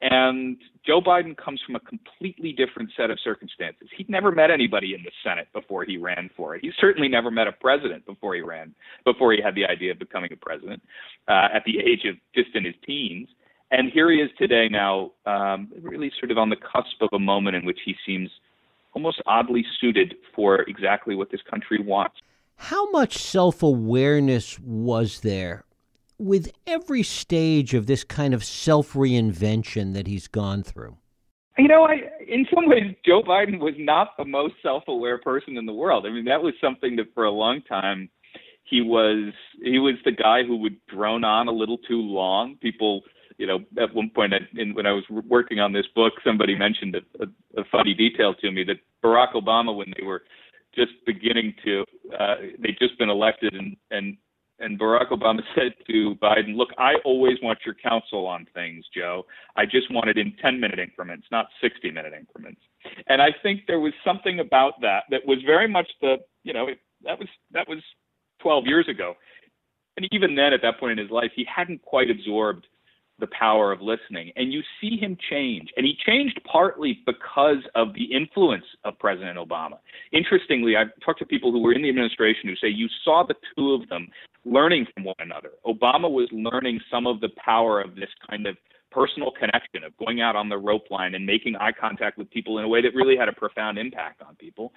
And 0.00 0.58
Joe 0.86 1.00
Biden 1.00 1.36
comes 1.36 1.60
from 1.64 1.76
a 1.76 1.80
completely 1.80 2.52
different 2.52 2.90
set 2.96 3.10
of 3.10 3.18
circumstances. 3.22 3.88
He'd 3.96 4.10
never 4.10 4.32
met 4.32 4.50
anybody 4.50 4.94
in 4.94 5.02
the 5.02 5.10
Senate 5.22 5.48
before 5.52 5.84
he 5.84 5.96
ran 5.96 6.28
for 6.36 6.54
it. 6.54 6.60
He 6.62 6.72
certainly 6.78 7.08
never 7.08 7.30
met 7.30 7.46
a 7.46 7.52
president 7.52 8.04
before 8.04 8.34
he 8.34 8.42
ran, 8.42 8.74
before 9.04 9.32
he 9.32 9.40
had 9.42 9.54
the 9.54 9.64
idea 9.64 9.92
of 9.92 9.98
becoming 9.98 10.30
a 10.32 10.36
president 10.36 10.82
uh, 11.28 11.48
at 11.54 11.62
the 11.64 11.78
age 11.78 12.04
of 12.06 12.16
just 12.34 12.54
in 12.54 12.64
his 12.64 12.74
teens. 12.84 13.28
And 13.70 13.90
here 13.90 14.10
he 14.10 14.18
is 14.18 14.30
today 14.38 14.68
now, 14.70 15.12
um, 15.26 15.72
really 15.80 16.12
sort 16.20 16.30
of 16.30 16.38
on 16.38 16.50
the 16.50 16.56
cusp 16.56 17.00
of 17.00 17.08
a 17.12 17.18
moment 17.18 17.56
in 17.56 17.64
which 17.64 17.78
he 17.84 17.94
seems 18.06 18.30
almost 18.92 19.22
oddly 19.26 19.64
suited 19.80 20.14
for 20.34 20.62
exactly 20.62 21.14
what 21.14 21.30
this 21.30 21.40
country 21.48 21.82
wants. 21.82 22.16
How 22.56 22.90
much 22.90 23.18
self 23.18 23.62
awareness 23.62 24.58
was 24.60 25.20
there 25.20 25.64
with 26.18 26.50
every 26.66 27.02
stage 27.02 27.74
of 27.74 27.86
this 27.86 28.04
kind 28.04 28.34
of 28.34 28.44
self 28.44 28.92
reinvention 28.92 29.94
that 29.94 30.06
he's 30.06 30.28
gone 30.28 30.62
through? 30.62 30.96
You 31.58 31.68
know, 31.68 31.84
I 31.84 32.00
in 32.26 32.46
some 32.52 32.68
ways 32.68 32.94
Joe 33.04 33.22
Biden 33.22 33.60
was 33.60 33.74
not 33.78 34.16
the 34.18 34.24
most 34.24 34.54
self-aware 34.62 35.18
person 35.18 35.56
in 35.56 35.66
the 35.66 35.72
world. 35.72 36.06
I 36.06 36.10
mean, 36.10 36.24
that 36.24 36.42
was 36.42 36.54
something 36.60 36.96
that 36.96 37.14
for 37.14 37.24
a 37.24 37.30
long 37.30 37.62
time 37.62 38.10
he 38.64 38.80
was 38.80 39.32
he 39.62 39.78
was 39.78 39.94
the 40.04 40.12
guy 40.12 40.42
who 40.42 40.56
would 40.56 40.76
drone 40.86 41.24
on 41.24 41.48
a 41.48 41.52
little 41.52 41.78
too 41.78 42.00
long. 42.00 42.56
People, 42.60 43.02
you 43.38 43.46
know, 43.46 43.60
at 43.80 43.94
one 43.94 44.10
point 44.14 44.32
in, 44.56 44.74
when 44.74 44.86
I 44.86 44.92
was 44.92 45.04
working 45.08 45.60
on 45.60 45.72
this 45.72 45.86
book, 45.94 46.14
somebody 46.24 46.56
mentioned 46.56 46.96
a, 46.96 47.22
a, 47.22 47.60
a 47.60 47.64
funny 47.70 47.94
detail 47.94 48.34
to 48.34 48.50
me 48.50 48.64
that 48.64 48.78
Barack 49.04 49.34
Obama, 49.34 49.76
when 49.76 49.92
they 49.96 50.04
were 50.04 50.22
just 50.74 50.92
beginning 51.06 51.54
to, 51.64 51.84
uh, 52.18 52.34
they'd 52.58 52.78
just 52.80 52.98
been 52.98 53.10
elected, 53.10 53.54
and 53.54 53.76
and 53.90 54.16
and 54.58 54.78
Barack 54.78 55.10
Obama 55.10 55.40
said 55.54 55.74
to 55.88 56.14
Biden, 56.22 56.56
Look, 56.56 56.70
I 56.78 56.94
always 57.04 57.38
want 57.42 57.60
your 57.64 57.74
counsel 57.74 58.26
on 58.26 58.46
things, 58.54 58.84
Joe. 58.94 59.26
I 59.56 59.64
just 59.64 59.92
want 59.92 60.08
it 60.08 60.18
in 60.18 60.34
10 60.40 60.60
minute 60.60 60.78
increments, 60.78 61.26
not 61.30 61.46
60 61.60 61.90
minute 61.90 62.12
increments. 62.18 62.60
And 63.08 63.20
I 63.22 63.28
think 63.42 63.62
there 63.66 63.80
was 63.80 63.92
something 64.04 64.40
about 64.40 64.80
that 64.82 65.04
that 65.10 65.22
was 65.26 65.38
very 65.46 65.68
much 65.68 65.90
the, 66.00 66.16
you 66.42 66.52
know, 66.52 66.66
that 67.04 67.18
was, 67.18 67.28
that 67.52 67.68
was 67.68 67.78
12 68.40 68.66
years 68.66 68.88
ago. 68.88 69.14
And 69.96 70.08
even 70.12 70.34
then, 70.34 70.52
at 70.52 70.60
that 70.62 70.80
point 70.80 70.92
in 70.92 70.98
his 70.98 71.10
life, 71.10 71.30
he 71.34 71.46
hadn't 71.52 71.82
quite 71.82 72.10
absorbed 72.10 72.66
the 73.20 73.28
power 73.28 73.70
of 73.70 73.80
listening. 73.80 74.32
And 74.36 74.52
you 74.52 74.62
see 74.80 74.96
him 74.96 75.16
change. 75.30 75.70
And 75.76 75.86
he 75.86 75.96
changed 76.04 76.40
partly 76.50 77.00
because 77.06 77.62
of 77.74 77.94
the 77.94 78.04
influence 78.04 78.64
of 78.84 78.98
President 78.98 79.38
Obama. 79.38 79.78
Interestingly, 80.12 80.76
I've 80.76 80.88
talked 81.04 81.20
to 81.20 81.26
people 81.26 81.52
who 81.52 81.60
were 81.60 81.72
in 81.72 81.82
the 81.82 81.88
administration 81.88 82.48
who 82.48 82.56
say 82.56 82.68
you 82.68 82.88
saw 83.04 83.24
the 83.26 83.34
two 83.56 83.72
of 83.72 83.88
them 83.88 84.08
learning 84.44 84.86
from 84.94 85.04
one 85.04 85.14
another. 85.20 85.50
Obama 85.64 86.10
was 86.10 86.28
learning 86.32 86.80
some 86.90 87.06
of 87.06 87.20
the 87.20 87.30
power 87.42 87.80
of 87.80 87.94
this 87.94 88.10
kind 88.28 88.46
of 88.46 88.56
personal 88.90 89.32
connection 89.32 89.82
of 89.84 89.96
going 89.96 90.20
out 90.20 90.36
on 90.36 90.48
the 90.48 90.56
rope 90.56 90.90
line 90.90 91.14
and 91.14 91.26
making 91.26 91.56
eye 91.56 91.72
contact 91.72 92.16
with 92.16 92.30
people 92.30 92.58
in 92.58 92.64
a 92.64 92.68
way 92.68 92.80
that 92.80 92.94
really 92.94 93.16
had 93.16 93.28
a 93.28 93.32
profound 93.32 93.78
impact 93.78 94.22
on 94.22 94.34
people. 94.36 94.72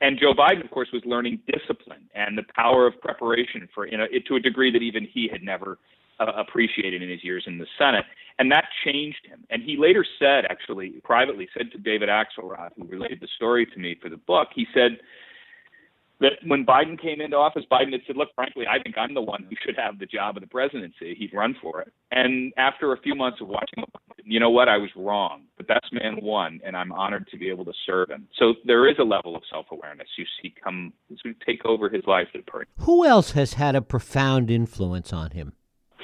And 0.00 0.18
Joe 0.18 0.32
Biden, 0.32 0.64
of 0.64 0.70
course, 0.70 0.88
was 0.92 1.02
learning 1.04 1.40
discipline 1.52 2.08
and 2.14 2.38
the 2.38 2.44
power 2.54 2.86
of 2.86 3.00
preparation 3.00 3.68
for, 3.74 3.88
you 3.88 3.98
know, 3.98 4.06
to 4.28 4.36
a 4.36 4.40
degree 4.40 4.70
that 4.70 4.82
even 4.82 5.04
he 5.12 5.28
had 5.30 5.42
never 5.42 5.78
uh, 6.20 6.32
appreciated 6.36 7.02
in 7.02 7.08
his 7.08 7.24
years 7.24 7.44
in 7.46 7.58
the 7.58 7.66
Senate. 7.78 8.04
And 8.38 8.52
that 8.52 8.66
changed 8.84 9.26
him. 9.26 9.44
And 9.50 9.62
he 9.62 9.76
later 9.76 10.04
said, 10.18 10.44
actually, 10.48 10.90
privately, 11.02 11.48
said 11.56 11.72
to 11.72 11.78
David 11.78 12.08
Axelrod, 12.08 12.70
who 12.76 12.84
related 12.86 13.20
the 13.20 13.28
story 13.36 13.66
to 13.66 13.78
me 13.78 13.96
for 14.00 14.08
the 14.08 14.16
book, 14.16 14.48
he 14.54 14.66
said, 14.72 14.98
that 16.20 16.32
when 16.46 16.66
Biden 16.66 17.00
came 17.00 17.20
into 17.20 17.36
office, 17.36 17.64
Biden 17.70 17.92
had 17.92 18.00
said, 18.06 18.16
"Look, 18.16 18.30
frankly, 18.34 18.66
I 18.66 18.82
think 18.82 18.98
I'm 18.98 19.14
the 19.14 19.22
one 19.22 19.44
who 19.48 19.54
should 19.64 19.76
have 19.78 19.98
the 19.98 20.06
job 20.06 20.36
of 20.36 20.42
the 20.42 20.48
presidency. 20.48 21.14
He'd 21.14 21.32
run 21.32 21.54
for 21.62 21.80
it." 21.80 21.92
And 22.10 22.52
after 22.56 22.92
a 22.92 23.00
few 23.00 23.14
months 23.14 23.40
of 23.40 23.48
watching, 23.48 23.84
you 24.24 24.40
know 24.40 24.50
what? 24.50 24.68
I 24.68 24.78
was 24.78 24.90
wrong. 24.96 25.42
The 25.58 25.64
best 25.64 25.86
man 25.92 26.18
won, 26.20 26.60
and 26.64 26.76
I'm 26.76 26.92
honored 26.92 27.28
to 27.28 27.38
be 27.38 27.48
able 27.48 27.64
to 27.66 27.72
serve 27.86 28.10
him. 28.10 28.26
So 28.36 28.54
there 28.64 28.88
is 28.88 28.96
a 28.98 29.04
level 29.04 29.36
of 29.36 29.42
self-awareness 29.50 30.08
you 30.16 30.24
see 30.42 30.52
come 30.62 30.92
take 31.46 31.64
over 31.64 31.88
his 31.88 32.02
life 32.06 32.28
at 32.34 32.46
Purdue. 32.46 32.66
Who 32.78 33.06
else 33.06 33.32
has 33.32 33.54
had 33.54 33.76
a 33.76 33.80
profound 33.80 34.50
influence 34.50 35.12
on 35.12 35.30
him? 35.30 35.52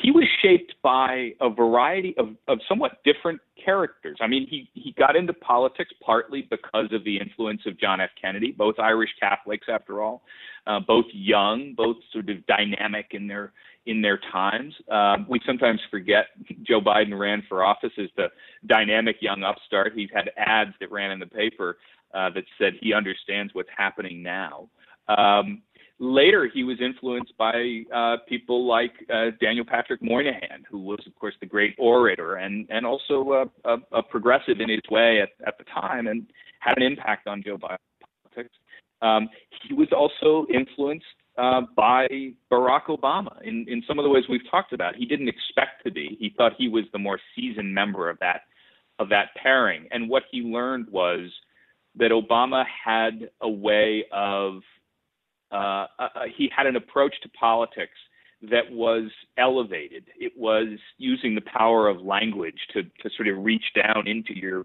He 0.04 0.10
was 0.10 0.24
shaped 0.42 0.74
by 0.82 1.30
a 1.40 1.48
variety 1.48 2.14
of, 2.18 2.36
of 2.46 2.58
somewhat 2.68 3.02
different 3.06 3.40
characters. 3.64 4.18
I 4.20 4.26
mean, 4.26 4.46
he, 4.46 4.68
he 4.74 4.92
got 4.98 5.16
into 5.16 5.32
politics 5.32 5.92
partly 6.04 6.42
because 6.42 6.92
of 6.92 7.02
the 7.04 7.16
influence 7.16 7.62
of 7.64 7.80
John 7.80 8.02
F. 8.02 8.10
Kennedy, 8.20 8.52
both 8.52 8.74
Irish 8.78 9.08
Catholics, 9.18 9.66
after 9.66 10.02
all, 10.02 10.22
uh, 10.66 10.80
both 10.86 11.06
young, 11.14 11.72
both 11.74 11.96
sort 12.12 12.28
of 12.28 12.44
dynamic 12.46 13.06
in 13.12 13.26
their 13.26 13.54
in 13.86 14.02
their 14.02 14.20
times. 14.30 14.74
Um, 14.90 15.24
we 15.26 15.40
sometimes 15.46 15.80
forget 15.90 16.26
Joe 16.64 16.82
Biden 16.82 17.18
ran 17.18 17.42
for 17.48 17.64
office 17.64 17.92
as 17.98 18.08
the 18.18 18.26
dynamic 18.66 19.16
young 19.20 19.42
upstart. 19.42 19.92
He's 19.96 20.10
had 20.14 20.30
ads 20.36 20.74
that 20.80 20.92
ran 20.92 21.12
in 21.12 21.18
the 21.18 21.26
paper 21.26 21.78
uh, 22.12 22.28
that 22.34 22.44
said 22.58 22.74
he 22.78 22.92
understands 22.92 23.54
what's 23.54 23.70
happening 23.74 24.22
now. 24.22 24.68
Um, 25.08 25.62
Later, 26.00 26.50
he 26.52 26.64
was 26.64 26.78
influenced 26.80 27.36
by 27.38 27.82
uh, 27.94 28.16
people 28.28 28.66
like 28.66 28.92
uh, 29.12 29.26
Daniel 29.40 29.64
Patrick 29.64 30.02
Moynihan, 30.02 30.64
who 30.68 30.80
was, 30.80 30.98
of 31.06 31.14
course, 31.14 31.34
the 31.40 31.46
great 31.46 31.74
orator 31.78 32.34
and 32.34 32.66
and 32.68 32.84
also 32.84 33.48
a, 33.64 33.70
a, 33.70 33.76
a 33.92 34.02
progressive 34.02 34.60
in 34.60 34.68
his 34.68 34.80
way 34.90 35.20
at, 35.22 35.30
at 35.46 35.56
the 35.56 35.64
time, 35.64 36.08
and 36.08 36.26
had 36.58 36.76
an 36.76 36.82
impact 36.82 37.28
on 37.28 37.42
Joe 37.44 37.56
Biden 37.56 37.78
politics. 38.24 38.54
Um, 39.02 39.28
he 39.68 39.74
was 39.74 39.88
also 39.92 40.46
influenced 40.52 41.06
uh, 41.38 41.62
by 41.76 42.08
Barack 42.50 42.86
Obama 42.86 43.40
in, 43.42 43.64
in 43.68 43.82
some 43.86 43.98
of 43.98 44.02
the 44.04 44.08
ways 44.08 44.24
we've 44.28 44.48
talked 44.50 44.72
about. 44.72 44.96
He 44.96 45.04
didn't 45.04 45.28
expect 45.28 45.84
to 45.84 45.90
be. 45.90 46.16
He 46.18 46.32
thought 46.36 46.52
he 46.58 46.68
was 46.68 46.84
the 46.92 46.98
more 46.98 47.20
seasoned 47.36 47.72
member 47.72 48.10
of 48.10 48.18
that 48.20 48.42
of 48.98 49.08
that 49.10 49.28
pairing. 49.40 49.86
And 49.90 50.08
what 50.08 50.22
he 50.30 50.40
learned 50.40 50.88
was 50.90 51.30
that 51.96 52.10
Obama 52.10 52.64
had 52.84 53.30
a 53.40 53.48
way 53.48 54.04
of 54.12 54.62
uh, 55.54 55.86
uh, 55.98 56.08
he 56.36 56.50
had 56.54 56.66
an 56.66 56.76
approach 56.76 57.14
to 57.22 57.28
politics 57.30 57.98
that 58.42 58.70
was 58.70 59.10
elevated. 59.38 60.04
It 60.18 60.32
was 60.36 60.78
using 60.98 61.34
the 61.34 61.40
power 61.42 61.88
of 61.88 62.00
language 62.02 62.58
to, 62.72 62.82
to 62.82 63.10
sort 63.16 63.28
of 63.28 63.42
reach 63.44 63.64
down 63.74 64.06
into 64.06 64.36
your 64.36 64.64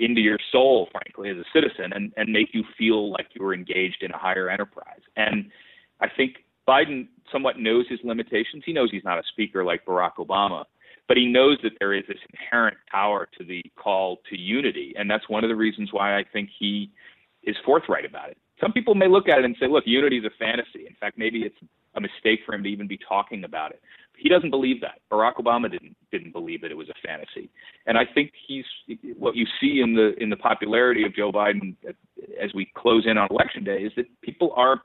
into 0.00 0.20
your 0.20 0.38
soul, 0.50 0.88
frankly, 0.90 1.30
as 1.30 1.36
a 1.36 1.44
citizen, 1.52 1.92
and, 1.94 2.12
and 2.16 2.32
make 2.32 2.48
you 2.52 2.64
feel 2.76 3.12
like 3.12 3.28
you 3.32 3.44
were 3.44 3.54
engaged 3.54 3.98
in 4.02 4.10
a 4.10 4.18
higher 4.18 4.50
enterprise. 4.50 4.98
And 5.14 5.52
I 6.00 6.08
think 6.16 6.38
Biden 6.68 7.06
somewhat 7.30 7.60
knows 7.60 7.86
his 7.88 8.00
limitations. 8.02 8.64
He 8.66 8.72
knows 8.72 8.88
he's 8.90 9.04
not 9.04 9.18
a 9.18 9.22
speaker 9.30 9.62
like 9.62 9.86
Barack 9.86 10.14
Obama, 10.18 10.64
but 11.06 11.16
he 11.16 11.26
knows 11.26 11.58
that 11.62 11.74
there 11.78 11.94
is 11.94 12.02
this 12.08 12.18
inherent 12.32 12.76
power 12.90 13.28
to 13.38 13.44
the 13.44 13.62
call 13.76 14.18
to 14.30 14.36
unity, 14.36 14.94
and 14.98 15.08
that's 15.08 15.28
one 15.28 15.44
of 15.44 15.48
the 15.48 15.54
reasons 15.54 15.90
why 15.92 16.18
I 16.18 16.24
think 16.32 16.48
he 16.58 16.90
is 17.44 17.54
forthright 17.64 18.04
about 18.04 18.30
it. 18.30 18.38
Some 18.60 18.72
people 18.72 18.94
may 18.94 19.08
look 19.08 19.28
at 19.28 19.38
it 19.38 19.44
and 19.44 19.56
say, 19.58 19.66
look, 19.66 19.84
unity 19.86 20.18
is 20.18 20.24
a 20.24 20.30
fantasy. 20.38 20.86
In 20.86 20.94
fact, 21.00 21.18
maybe 21.18 21.40
it's 21.42 21.56
a 21.96 22.00
mistake 22.00 22.40
for 22.46 22.54
him 22.54 22.62
to 22.62 22.68
even 22.68 22.86
be 22.86 22.98
talking 23.08 23.44
about 23.44 23.70
it. 23.70 23.80
He 24.16 24.28
doesn't 24.28 24.50
believe 24.50 24.80
that. 24.80 25.00
Barack 25.10 25.36
Obama 25.36 25.70
didn't 25.70 25.96
didn't 26.12 26.32
believe 26.32 26.60
that 26.62 26.70
it 26.70 26.76
was 26.76 26.88
a 26.88 27.06
fantasy. 27.06 27.50
And 27.86 27.98
I 27.98 28.04
think 28.04 28.32
he's 28.46 28.64
what 29.18 29.34
you 29.34 29.44
see 29.60 29.80
in 29.80 29.94
the 29.94 30.14
in 30.22 30.30
the 30.30 30.36
popularity 30.36 31.04
of 31.04 31.14
Joe 31.14 31.32
Biden 31.32 31.74
as 32.40 32.54
we 32.54 32.70
close 32.76 33.06
in 33.06 33.18
on 33.18 33.28
election 33.30 33.64
day 33.64 33.82
is 33.82 33.92
that 33.96 34.06
people 34.22 34.52
are 34.56 34.82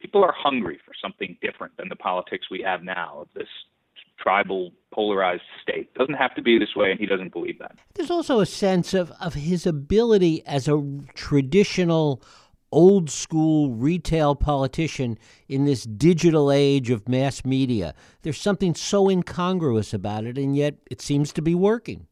people 0.00 0.24
are 0.24 0.34
hungry 0.36 0.78
for 0.84 0.92
something 1.00 1.36
different 1.40 1.76
than 1.76 1.88
the 1.88 1.96
politics 1.96 2.46
we 2.50 2.62
have 2.62 2.82
now 2.82 3.18
of 3.20 3.28
this 3.34 3.48
tribal 4.18 4.72
polarized 4.92 5.42
state. 5.62 5.92
Doesn't 5.94 6.14
have 6.14 6.34
to 6.34 6.42
be 6.42 6.58
this 6.58 6.76
way, 6.76 6.90
and 6.90 7.00
he 7.00 7.06
doesn't 7.06 7.32
believe 7.32 7.58
that. 7.58 7.76
There's 7.94 8.10
also 8.10 8.40
a 8.40 8.46
sense 8.46 8.94
of, 8.94 9.12
of 9.20 9.34
his 9.34 9.66
ability 9.66 10.44
as 10.46 10.68
a 10.68 10.82
traditional 11.14 12.22
old 12.74 13.08
school 13.08 13.70
retail 13.70 14.34
politician 14.34 15.16
in 15.48 15.64
this 15.64 15.84
digital 15.84 16.50
age 16.50 16.90
of 16.90 17.08
mass 17.08 17.44
media. 17.44 17.94
There's 18.22 18.40
something 18.40 18.74
so 18.74 19.08
incongruous 19.08 19.94
about 19.94 20.24
it, 20.24 20.36
and 20.36 20.56
yet 20.56 20.74
it 20.90 21.00
seems 21.00 21.32
to 21.34 21.42
be 21.42 21.54
working. 21.54 22.06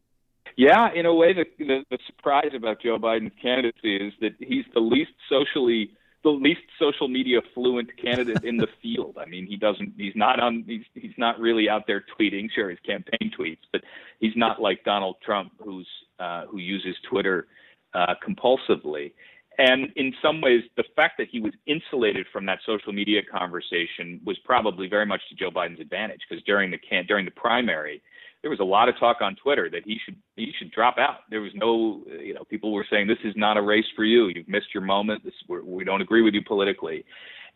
Yeah, 0.55 0.93
in 0.93 1.05
a 1.05 1.13
way, 1.13 1.33
the, 1.33 1.45
the, 1.59 1.83
the 1.89 1.97
surprise 2.05 2.51
about 2.55 2.81
Joe 2.81 2.97
Biden's 2.97 3.33
candidacy 3.41 3.97
is 3.97 4.13
that 4.21 4.35
he's 4.39 4.65
the 4.73 4.79
least 4.79 5.11
socially 5.29 5.91
the 6.23 6.29
least 6.29 6.61
social 6.79 7.09
media 7.09 7.41
fluent 7.53 7.89
candidate 8.01 8.45
in 8.45 8.55
the 8.55 8.67
field. 8.81 9.17
I 9.19 9.25
mean, 9.25 9.45
he 9.45 9.57
doesn't. 9.57 9.93
He's 9.97 10.15
not 10.15 10.39
on. 10.39 10.63
He's 10.65 10.85
he's 10.93 11.17
not 11.17 11.39
really 11.39 11.69
out 11.69 11.83
there 11.85 12.03
tweeting. 12.17 12.47
Sure, 12.53 12.69
his 12.69 12.79
campaign 12.85 13.31
tweets, 13.37 13.59
but 13.71 13.81
he's 14.19 14.35
not 14.35 14.61
like 14.61 14.83
Donald 14.85 15.17
Trump, 15.23 15.51
who's 15.59 15.87
uh, 16.19 16.45
who 16.45 16.59
uses 16.59 16.95
Twitter 17.09 17.47
uh, 17.93 18.15
compulsively. 18.25 19.11
And 19.57 19.91
in 19.95 20.13
some 20.21 20.41
ways, 20.41 20.63
the 20.77 20.83
fact 20.95 21.17
that 21.19 21.27
he 21.29 21.39
was 21.39 21.53
insulated 21.67 22.25
from 22.33 22.45
that 22.47 22.59
social 22.65 22.91
media 22.91 23.21
conversation 23.23 24.19
was 24.25 24.37
probably 24.39 24.87
very 24.87 25.05
much 25.05 25.21
to 25.29 25.35
Joe 25.35 25.51
Biden's 25.51 25.79
advantage 25.79 26.21
because 26.27 26.43
during 26.45 26.71
the 26.71 26.77
can 26.77 27.05
during 27.05 27.25
the 27.25 27.31
primary, 27.31 28.01
there 28.41 28.49
was 28.49 28.59
a 28.59 28.63
lot 28.63 28.89
of 28.89 28.97
talk 28.99 29.21
on 29.21 29.35
Twitter 29.35 29.69
that 29.69 29.83
he 29.85 29.99
should 30.03 30.15
he 30.35 30.51
should 30.57 30.71
drop 30.71 30.97
out. 30.97 31.19
There 31.29 31.41
was 31.41 31.51
no, 31.53 32.01
you 32.19 32.33
know, 32.33 32.43
people 32.45 32.71
were 32.73 32.85
saying 32.89 33.07
this 33.07 33.17
is 33.23 33.35
not 33.35 33.57
a 33.57 33.61
race 33.61 33.85
for 33.95 34.03
you. 34.03 34.27
You've 34.27 34.49
missed 34.49 34.73
your 34.73 34.83
moment. 34.83 35.23
This 35.23 35.33
we 35.47 35.83
don't 35.83 36.01
agree 36.01 36.23
with 36.23 36.33
you 36.33 36.43
politically. 36.43 37.05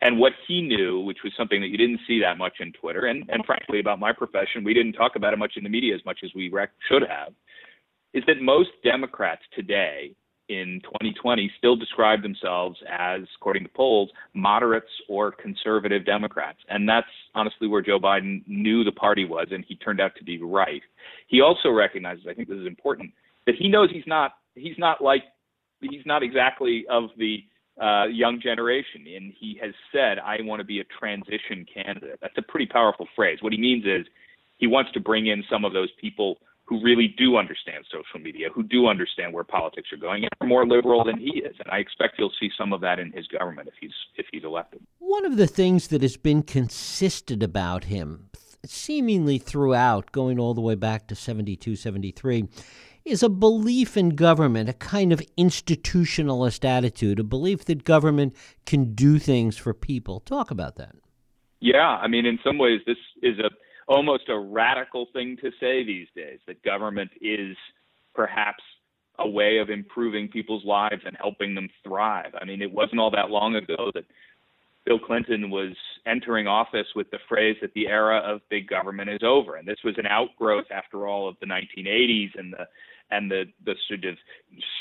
And 0.01 0.19
what 0.19 0.33
he 0.47 0.61
knew, 0.61 0.99
which 0.99 1.23
was 1.23 1.33
something 1.35 1.59
that 1.61 1.69
you 1.69 1.77
didn't 1.77 2.01
see 2.07 2.19
that 2.19 2.37
much 2.37 2.57
in 2.59 2.71
Twitter, 2.73 3.07
and, 3.07 3.27
and 3.29 3.43
frankly 3.45 3.79
about 3.79 3.99
my 3.99 4.13
profession, 4.13 4.63
we 4.63 4.75
didn't 4.75 4.93
talk 4.93 5.15
about 5.15 5.33
it 5.33 5.39
much 5.39 5.53
in 5.57 5.63
the 5.63 5.69
media 5.69 5.95
as 5.95 6.05
much 6.05 6.19
as 6.23 6.29
we 6.35 6.53
should 6.87 7.01
have, 7.01 7.33
is 8.13 8.23
that 8.27 8.39
most 8.39 8.69
Democrats 8.83 9.41
today 9.55 10.15
in 10.49 10.81
2020 10.83 11.51
still 11.57 11.75
describe 11.75 12.21
themselves 12.21 12.77
as, 12.89 13.21
according 13.35 13.63
to 13.63 13.69
polls, 13.69 14.09
moderates 14.33 14.87
or 15.09 15.31
conservative 15.31 16.05
Democrats. 16.05 16.59
And 16.69 16.87
that's 16.87 17.07
honestly 17.35 17.67
where 17.67 17.81
Joe 17.81 17.99
Biden 17.99 18.43
knew 18.47 18.83
the 18.83 18.91
party 18.91 19.25
was, 19.25 19.47
and 19.51 19.63
he 19.67 19.75
turned 19.75 19.99
out 19.99 20.11
to 20.17 20.23
be 20.23 20.41
right. 20.41 20.81
He 21.27 21.41
also 21.41 21.69
recognizes, 21.69 22.25
I 22.29 22.33
think 22.33 22.47
this 22.47 22.57
is 22.57 22.67
important, 22.67 23.11
that 23.45 23.55
he 23.55 23.67
knows 23.67 23.89
he's 23.91 24.07
not 24.07 24.33
he's 24.55 24.77
not 24.77 25.01
like 25.01 25.23
he's 25.81 26.05
not 26.05 26.23
exactly 26.23 26.85
of 26.89 27.09
the 27.17 27.43
uh, 27.81 28.05
young 28.05 28.39
generation, 28.41 29.05
and 29.15 29.33
he 29.39 29.59
has 29.61 29.73
said, 29.91 30.19
"I 30.19 30.37
want 30.41 30.59
to 30.59 30.65
be 30.65 30.79
a 30.79 30.83
transition 30.99 31.65
candidate." 31.71 32.19
That's 32.21 32.37
a 32.37 32.41
pretty 32.41 32.65
powerful 32.65 33.07
phrase. 33.15 33.39
What 33.41 33.53
he 33.53 33.59
means 33.59 33.85
is 33.85 34.05
he 34.57 34.67
wants 34.67 34.91
to 34.93 34.99
bring 34.99 35.27
in 35.27 35.43
some 35.49 35.63
of 35.63 35.73
those 35.73 35.89
people 36.01 36.37
who 36.67 36.83
really 36.83 37.13
do 37.17 37.37
understand 37.37 37.85
social 37.89 38.19
media, 38.19 38.49
who 38.53 38.61
do 38.61 38.87
understand 38.87 39.33
where 39.33 39.43
politics 39.43 39.87
are 39.93 39.97
going, 39.97 40.23
and 40.23 40.31
are 40.41 40.47
more 40.47 40.67
liberal 40.67 41.03
than 41.03 41.17
he 41.17 41.39
is. 41.39 41.55
And 41.59 41.71
I 41.71 41.77
expect 41.77 42.15
you'll 42.19 42.31
see 42.39 42.49
some 42.57 42.73
of 42.73 42.81
that 42.81 42.99
in 42.99 43.11
his 43.13 43.25
government 43.27 43.69
if 43.69 43.75
he's 43.79 43.93
if 44.15 44.25
he's 44.31 44.43
elected. 44.43 44.81
One 44.99 45.25
of 45.25 45.37
the 45.37 45.47
things 45.47 45.87
that 45.87 46.01
has 46.01 46.17
been 46.17 46.43
consistent 46.43 47.41
about 47.41 47.85
him, 47.85 48.29
seemingly 48.65 49.37
throughout, 49.37 50.11
going 50.11 50.39
all 50.39 50.53
the 50.53 50.61
way 50.61 50.75
back 50.75 51.07
to 51.07 51.15
72, 51.15 51.77
73, 51.77 52.49
is 53.05 53.23
a 53.23 53.29
belief 53.29 53.95
in 53.95 54.09
government, 54.09 54.67
a 54.67 54.73
kind 54.73 55.13
of 55.13 55.21
institutionalist 55.37 56.65
attitude, 56.65 57.19
a 57.19 57.23
belief 57.23 57.63
that 57.65 57.85
government 57.85 58.35
can 58.65 58.93
do 58.93 59.17
things 59.19 59.55
for 59.55 59.73
people. 59.73 60.19
Talk 60.19 60.51
about 60.51 60.75
that. 60.75 60.95
Yeah, 61.61 61.87
I 61.87 62.07
mean, 62.07 62.25
in 62.25 62.37
some 62.43 62.57
ways, 62.57 62.81
this 62.85 62.97
is 63.23 63.39
a 63.39 63.49
almost 63.87 64.29
a 64.29 64.37
radical 64.37 65.07
thing 65.13 65.37
to 65.41 65.51
say 65.59 65.83
these 65.83 66.07
days 66.15 66.39
that 66.47 66.61
government 66.63 67.11
is 67.21 67.55
perhaps 68.13 68.63
a 69.19 69.27
way 69.27 69.57
of 69.57 69.69
improving 69.69 70.27
people's 70.27 70.65
lives 70.65 71.01
and 71.05 71.15
helping 71.19 71.55
them 71.55 71.69
thrive. 71.83 72.33
I 72.39 72.45
mean, 72.45 72.61
it 72.61 72.71
wasn't 72.71 72.99
all 72.99 73.11
that 73.11 73.29
long 73.29 73.55
ago 73.55 73.91
that 73.95 74.05
Bill 74.85 74.99
Clinton 74.99 75.49
was 75.49 75.73
entering 76.05 76.47
office 76.47 76.87
with 76.95 77.09
the 77.11 77.19
phrase 77.27 77.57
that 77.61 77.73
the 77.73 77.87
era 77.87 78.19
of 78.19 78.41
big 78.49 78.67
government 78.67 79.09
is 79.09 79.19
over. 79.23 79.55
And 79.55 79.67
this 79.67 79.83
was 79.83 79.95
an 79.97 80.05
outgrowth, 80.05 80.67
after 80.71 81.07
all, 81.07 81.27
of 81.27 81.35
the 81.39 81.45
1980s 81.45 82.37
and 82.37 82.53
the 82.53 82.67
and 83.11 83.31
the, 83.31 83.45
the 83.65 83.73
sort 83.87 84.05
of 84.05 84.17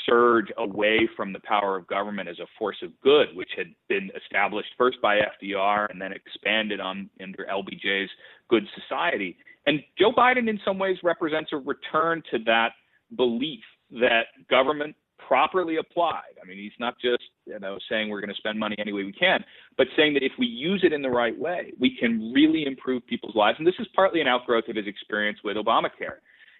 surge 0.05 0.47
away 0.57 1.07
from 1.15 1.33
the 1.33 1.39
power 1.39 1.77
of 1.77 1.87
government 1.87 2.27
as 2.27 2.39
a 2.39 2.47
force 2.59 2.77
of 2.83 2.91
good, 3.01 3.27
which 3.33 3.51
had 3.55 3.67
been 3.87 4.09
established 4.21 4.69
first 4.77 4.97
by 5.01 5.17
FDR 5.17 5.89
and 5.89 6.01
then 6.01 6.11
expanded 6.11 6.79
on 6.79 7.09
under 7.21 7.47
LBJ's 7.51 8.09
good 8.49 8.63
society. 8.81 9.37
And 9.65 9.81
Joe 9.97 10.11
Biden, 10.11 10.49
in 10.49 10.59
some 10.63 10.79
ways, 10.79 10.97
represents 11.03 11.51
a 11.53 11.57
return 11.57 12.23
to 12.31 12.39
that 12.45 12.69
belief 13.15 13.63
that 13.91 14.25
government 14.49 14.95
properly 15.27 15.77
applied. 15.77 16.35
I 16.41 16.45
mean, 16.45 16.57
he's 16.57 16.71
not 16.79 16.95
just 17.01 17.23
you 17.45 17.59
know 17.59 17.77
saying 17.89 18.09
we're 18.09 18.21
going 18.21 18.33
to 18.33 18.35
spend 18.35 18.59
money 18.59 18.75
any 18.79 18.93
way 18.93 19.03
we 19.03 19.11
can, 19.11 19.43
but 19.77 19.87
saying 19.97 20.13
that 20.13 20.23
if 20.23 20.31
we 20.39 20.45
use 20.45 20.81
it 20.83 20.93
in 20.93 21.01
the 21.01 21.09
right 21.09 21.37
way, 21.37 21.73
we 21.79 21.95
can 21.97 22.31
really 22.33 22.65
improve 22.65 23.05
people's 23.07 23.35
lives. 23.35 23.57
And 23.57 23.67
this 23.67 23.75
is 23.79 23.87
partly 23.95 24.21
an 24.21 24.27
outgrowth 24.27 24.67
of 24.69 24.75
his 24.75 24.87
experience 24.87 25.39
with 25.43 25.57
Obamacare. 25.57 26.19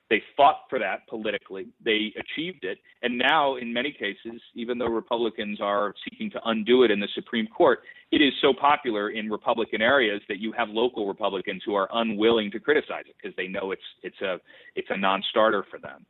They 0.09 0.21
fought 0.37 0.61
for 0.69 0.79
that 0.79 1.07
politically. 1.09 1.67
They 1.83 2.13
achieved 2.17 2.63
it. 2.63 2.77
And 3.01 3.17
now, 3.17 3.57
in 3.57 3.73
many 3.73 3.91
cases, 3.91 4.41
even 4.55 4.77
though 4.77 4.87
Republicans 4.87 5.59
are 5.61 5.93
seeking 6.09 6.31
to 6.31 6.39
undo 6.45 6.83
it 6.83 6.91
in 6.91 6.99
the 6.99 7.09
Supreme 7.13 7.47
Court, 7.47 7.79
it 8.11 8.21
is 8.21 8.31
so 8.41 8.53
popular 8.53 9.09
in 9.09 9.29
Republican 9.29 9.81
areas 9.81 10.21
that 10.29 10.39
you 10.39 10.53
have 10.53 10.69
local 10.69 11.07
Republicans 11.07 11.61
who 11.65 11.75
are 11.75 11.89
unwilling 11.93 12.51
to 12.51 12.59
criticize 12.59 13.03
it 13.07 13.15
because 13.21 13.35
they 13.35 13.47
know 13.47 13.71
it's 13.71 13.81
it's 14.01 14.21
a 14.21 14.39
it's 14.75 14.87
a 14.89 14.97
non-starter 14.97 15.65
for 15.69 15.77
them. 15.77 16.05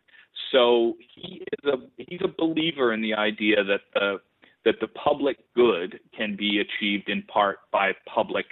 So 0.52 0.96
he 1.16 1.44
is 1.52 1.66
a 1.66 1.78
he's 1.98 2.22
a 2.24 2.28
believer 2.28 2.94
in 2.94 3.02
the 3.02 3.16
idea 3.16 3.64
that 3.64 3.82
the 3.96 4.18
that 4.66 4.76
the 4.80 4.88
public 4.90 5.38
good 5.56 6.00
can 6.16 6.36
be 6.36 6.60
achieved 6.60 7.10
in 7.10 7.24
part 7.24 7.60
by 7.72 7.94
public 8.14 8.46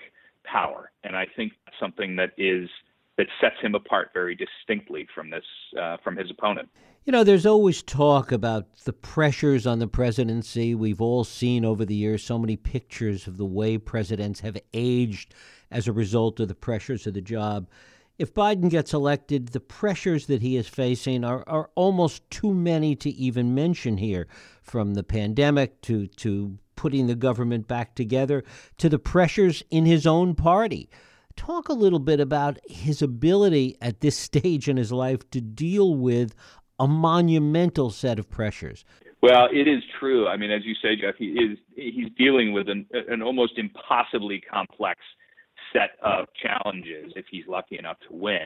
power, 0.43 0.91
and 1.03 1.15
I 1.15 1.25
think 1.35 1.53
that's 1.65 1.77
something 1.79 2.15
that 2.15 2.31
is 2.37 2.69
that 3.17 3.27
sets 3.39 3.55
him 3.61 3.75
apart 3.75 4.09
very 4.13 4.35
distinctly 4.35 5.07
from 5.13 5.29
this 5.29 5.43
uh, 5.79 5.97
from 6.03 6.15
his 6.15 6.29
opponent. 6.29 6.69
You 7.05 7.11
know, 7.11 7.23
there's 7.23 7.45
always 7.45 7.83
talk 7.83 8.31
about 8.31 8.65
the 8.83 8.93
pressures 8.93 9.67
on 9.67 9.77
the 9.77 9.87
presidency. 9.87 10.73
We've 10.73 11.01
all 11.01 11.23
seen 11.23 11.63
over 11.63 11.85
the 11.85 11.93
years 11.93 12.23
so 12.23 12.39
many 12.39 12.57
pictures 12.57 13.27
of 13.27 13.37
the 13.37 13.45
way 13.45 13.77
presidents 13.77 14.39
have 14.39 14.57
aged 14.73 15.35
as 15.69 15.87
a 15.87 15.93
result 15.93 16.39
of 16.39 16.47
the 16.47 16.55
pressures 16.55 17.05
of 17.05 17.13
the 17.13 17.21
job. 17.21 17.69
If 18.17 18.33
Biden 18.33 18.69
gets 18.69 18.93
elected, 18.93 19.49
the 19.49 19.59
pressures 19.59 20.25
that 20.27 20.41
he 20.41 20.55
is 20.55 20.67
facing 20.67 21.23
are, 21.23 21.43
are 21.47 21.69
almost 21.75 22.27
too 22.31 22.53
many 22.53 22.95
to 22.95 23.09
even 23.09 23.53
mention 23.53 23.97
here, 23.97 24.27
from 24.63 24.93
the 24.93 25.03
pandemic 25.03 25.81
to, 25.81 26.07
to 26.07 26.57
putting 26.75 27.07
the 27.07 27.15
government 27.15 27.67
back 27.67 27.93
together 27.93 28.43
to 28.77 28.89
the 28.89 28.99
pressures 28.99 29.63
in 29.69 29.85
his 29.85 30.07
own 30.07 30.33
party. 30.33 30.89
Talk 31.35 31.69
a 31.69 31.73
little 31.73 31.99
bit 31.99 32.19
about 32.19 32.59
his 32.65 33.01
ability 33.01 33.77
at 33.81 34.01
this 34.01 34.17
stage 34.17 34.67
in 34.67 34.77
his 34.77 34.91
life 34.91 35.29
to 35.31 35.41
deal 35.41 35.95
with 35.95 36.33
a 36.79 36.87
monumental 36.87 37.89
set 37.89 38.19
of 38.19 38.29
pressures. 38.29 38.83
Well, 39.21 39.47
it 39.51 39.67
is 39.67 39.81
true. 39.99 40.27
I 40.27 40.37
mean, 40.37 40.51
as 40.51 40.61
you 40.65 40.75
say, 40.81 40.95
Jeff, 40.95 41.15
he 41.17 41.27
is 41.27 41.57
he's 41.75 42.09
dealing 42.17 42.53
with 42.53 42.69
an, 42.69 42.85
an 43.09 43.21
almost 43.21 43.53
impossibly 43.57 44.41
complex 44.41 44.99
set 45.73 45.91
of 46.03 46.27
challenges 46.41 47.13
if 47.15 47.25
he's 47.31 47.45
lucky 47.47 47.77
enough 47.77 47.97
to 48.07 48.15
win, 48.15 48.45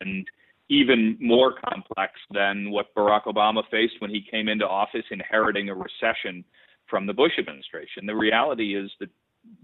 and 0.00 0.26
even 0.68 1.16
more 1.20 1.54
complex 1.68 2.12
than 2.32 2.70
what 2.70 2.94
Barack 2.94 3.24
Obama 3.24 3.62
faced 3.70 3.94
when 3.98 4.10
he 4.10 4.24
came 4.30 4.48
into 4.48 4.66
office, 4.66 5.04
inheriting 5.10 5.68
a 5.68 5.74
recession 5.74 6.44
from 6.88 7.06
the 7.06 7.12
Bush 7.12 7.32
administration. 7.38 8.06
The 8.06 8.14
reality 8.14 8.76
is 8.76 8.90
that 9.00 9.10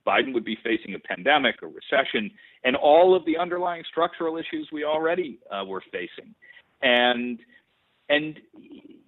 Biden 0.06 0.32
would 0.34 0.44
be 0.44 0.56
facing 0.62 0.94
a 0.94 0.98
pandemic, 0.98 1.56
a 1.62 1.66
recession, 1.66 2.30
and 2.64 2.76
all 2.76 3.14
of 3.14 3.24
the 3.26 3.36
underlying 3.36 3.82
structural 3.88 4.36
issues 4.36 4.68
we 4.72 4.84
already 4.84 5.38
uh, 5.50 5.64
were 5.64 5.82
facing. 5.92 6.34
And 6.82 7.38
and 8.08 8.38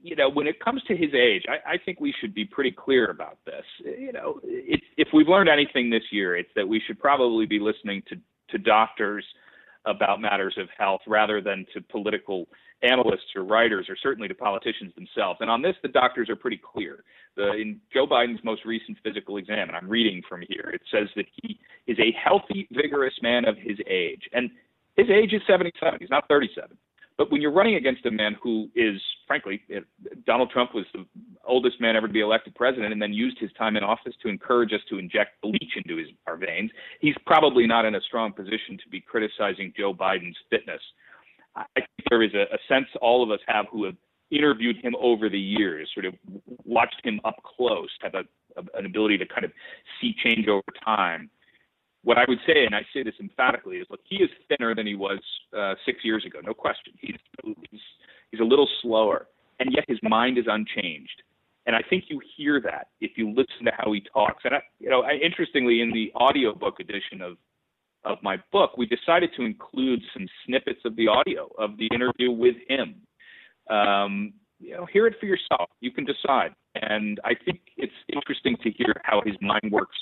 you 0.03 0.17
know, 0.17 0.29
when 0.29 0.47
it 0.47 0.61
comes 0.61 0.83
to 0.85 0.97
his 0.97 1.13
age, 1.15 1.45
I, 1.49 1.75
I 1.75 1.79
think 1.79 2.01
we 2.01 2.15
should 2.21 2.35
be 2.35 2.45
pretty 2.45 2.73
clear 2.73 3.11
about 3.11 3.39
this. 3.45 3.65
You 3.85 4.13
know, 4.13 4.41
it, 4.45 4.81
if 4.97 5.09
we've 5.13 5.29
learned 5.29 5.49
anything 5.49 5.91
this 5.91 6.05
year, 6.11 6.37
it's 6.37 6.51
that 6.57 6.67
we 6.67 6.81
should 6.87 6.99
probably 6.99 7.47
be 7.47 7.59
listening 7.59 8.03
to 8.09 8.17
to 8.51 8.59
doctors 8.59 9.25
about 9.87 10.21
matters 10.21 10.55
of 10.59 10.69
health 10.77 11.01
rather 11.07 11.41
than 11.41 11.67
to 11.75 11.81
political 11.81 12.47
analysts 12.83 13.35
or 13.35 13.45
writers 13.45 13.87
or 13.89 13.97
certainly 13.97 14.29
to 14.29 14.35
politicians 14.35 14.93
themselves. 14.95 15.39
And 15.41 15.51
on 15.51 15.63
this, 15.63 15.75
the 15.83 15.89
doctors 15.89 16.29
are 16.29 16.37
pretty 16.37 16.61
clear. 16.73 17.05
The, 17.37 17.53
in 17.53 17.81
Joe 17.93 18.07
Biden's 18.07 18.43
most 18.45 18.65
recent 18.65 18.99
physical 19.03 19.37
exam, 19.37 19.69
and 19.69 19.77
I'm 19.77 19.89
reading 19.89 20.23
from 20.29 20.43
here, 20.49 20.71
it 20.73 20.83
says 20.93 21.09
that 21.17 21.27
he 21.43 21.59
is 21.87 21.99
a 21.99 22.13
healthy, 22.13 22.69
vigorous 22.73 23.15
man 23.23 23.45
of 23.47 23.57
his 23.57 23.79
age. 23.89 24.23
And 24.33 24.51
his 24.97 25.09
age 25.11 25.33
is 25.33 25.43
77. 25.47 25.99
He's 26.01 26.11
not 26.11 26.29
37. 26.29 26.77
But 27.19 27.33
when 27.33 27.43
you're 27.43 27.53
running 27.53 27.75
against 27.75 28.07
a 28.07 28.13
man 28.13 28.37
who 28.41 28.71
is, 28.77 29.03
frankly, 29.27 29.61
Donald 30.25 30.51
Trump 30.51 30.73
was 30.73 30.85
the 30.95 31.05
oldest 31.45 31.81
man 31.81 31.97
ever 31.97 32.07
to 32.07 32.13
be 32.13 32.21
elected 32.21 32.55
president 32.55 32.93
and 32.93 33.03
then 33.03 33.13
used 33.13 33.39
his 33.41 33.51
time 33.59 33.77
in 33.77 33.83
office 33.83 34.15
to 34.23 34.29
encourage 34.29 34.73
us 34.73 34.81
to 34.89 34.99
inject 34.99 35.41
bleach 35.43 35.73
into 35.77 35.97
his, 35.97 36.07
our 36.29 36.37
veins, 36.37 36.71
he's 37.01 37.17
probably 37.27 37.67
not 37.67 37.85
in 37.85 37.97
a 37.97 38.01
strong 38.03 38.33
position 38.33 38.79
to 38.83 38.89
be 38.89 39.01
criticizing 39.01 39.73
Joe 39.77 39.93
Biden's 39.93 40.37
fitness. 40.49 40.81
I 41.57 41.65
think 41.75 41.89
there 42.09 42.23
is 42.23 42.33
a, 42.35 42.43
a 42.55 42.59
sense 42.69 42.87
all 43.03 43.25
of 43.25 43.33
us 43.33 43.41
have 43.49 43.67
who 43.73 43.85
have 43.85 43.97
interviewed 44.31 44.77
him 44.77 44.95
over 45.01 45.29
the 45.29 45.41
years, 45.41 45.91
sort 45.95 46.07
of 46.07 46.15
watched 46.65 47.01
him 47.03 47.21
up 47.25 47.43
close, 47.43 47.89
have 48.01 48.15
a, 48.15 48.23
a, 48.61 48.79
an 48.79 48.87
ability 48.87 49.19
to 49.19 49.27
kind 49.27 49.45
of 49.45 49.51
see 50.01 50.15
change 50.23 50.47
over 50.47 50.63
time. 50.85 51.31
What 52.09 52.17
I 52.17 52.25
would 52.27 52.39
say, 52.47 52.65
and 52.65 52.75
I 52.75 52.87
say 52.95 53.03
this 53.03 53.21
emphatically, 53.21 53.77
is 53.77 53.87
look, 53.91 54.01
he 54.03 54.17
is 54.17 54.31
thinner 54.49 54.75
than 54.75 54.87
he 54.87 54.95
was 54.95 55.19
uh, 55.55 55.75
six 55.85 55.99
years 56.03 56.25
ago, 56.25 56.39
no 56.43 56.55
question. 56.55 56.95
He's, 56.99 57.17
he's 57.45 57.81
he's 58.31 58.41
a 58.41 58.45
little 58.45 58.67
slower, 58.81 59.27
and 59.61 59.75
yet 59.75 59.85
his 59.87 59.99
mind 60.03 60.39
is 60.39 60.47
unchanged. 60.49 61.23
And 61.67 61.77
I 61.77 61.83
think 61.91 62.05
you 62.09 62.19
hear 62.35 62.63
that 62.63 62.87
if 63.03 63.19
you 63.19 63.29
listen 63.29 63.67
to 63.67 63.73
how 63.77 63.93
he 63.93 64.01
talks. 64.11 64.43
And 64.47 64.55
I, 64.55 64.63
you 64.81 64.89
know, 64.89 65.03
I, 65.03 65.17
interestingly, 65.23 65.83
in 65.83 65.93
the 65.93 66.11
audiobook 66.15 66.81
edition 66.81 67.21
of 67.21 67.37
of 68.05 68.17
my 68.23 68.39
book, 68.53 68.79
we 68.79 68.87
decided 68.87 69.29
to 69.37 69.43
include 69.43 70.01
some 70.15 70.27
snippets 70.47 70.81
of 70.87 70.97
the 70.97 71.09
audio 71.09 71.51
of 71.59 71.77
the 71.77 71.91
interview 71.93 72.31
with 72.31 72.57
him. 72.71 73.03
Um, 73.69 74.33
you 74.59 74.73
know, 74.75 74.87
hear 74.87 75.07
it 75.07 75.17
for 75.21 75.27
yourself. 75.27 75.69
You 75.81 75.91
can 75.91 76.07
decide. 76.07 76.55
And 76.75 77.21
I 77.23 77.35
think 77.45 77.61
it's 77.77 77.93
interesting 78.11 78.57
to 78.63 78.71
hear 78.71 78.95
how 79.05 79.21
his 79.27 79.37
mind 79.43 79.71
works 79.71 79.99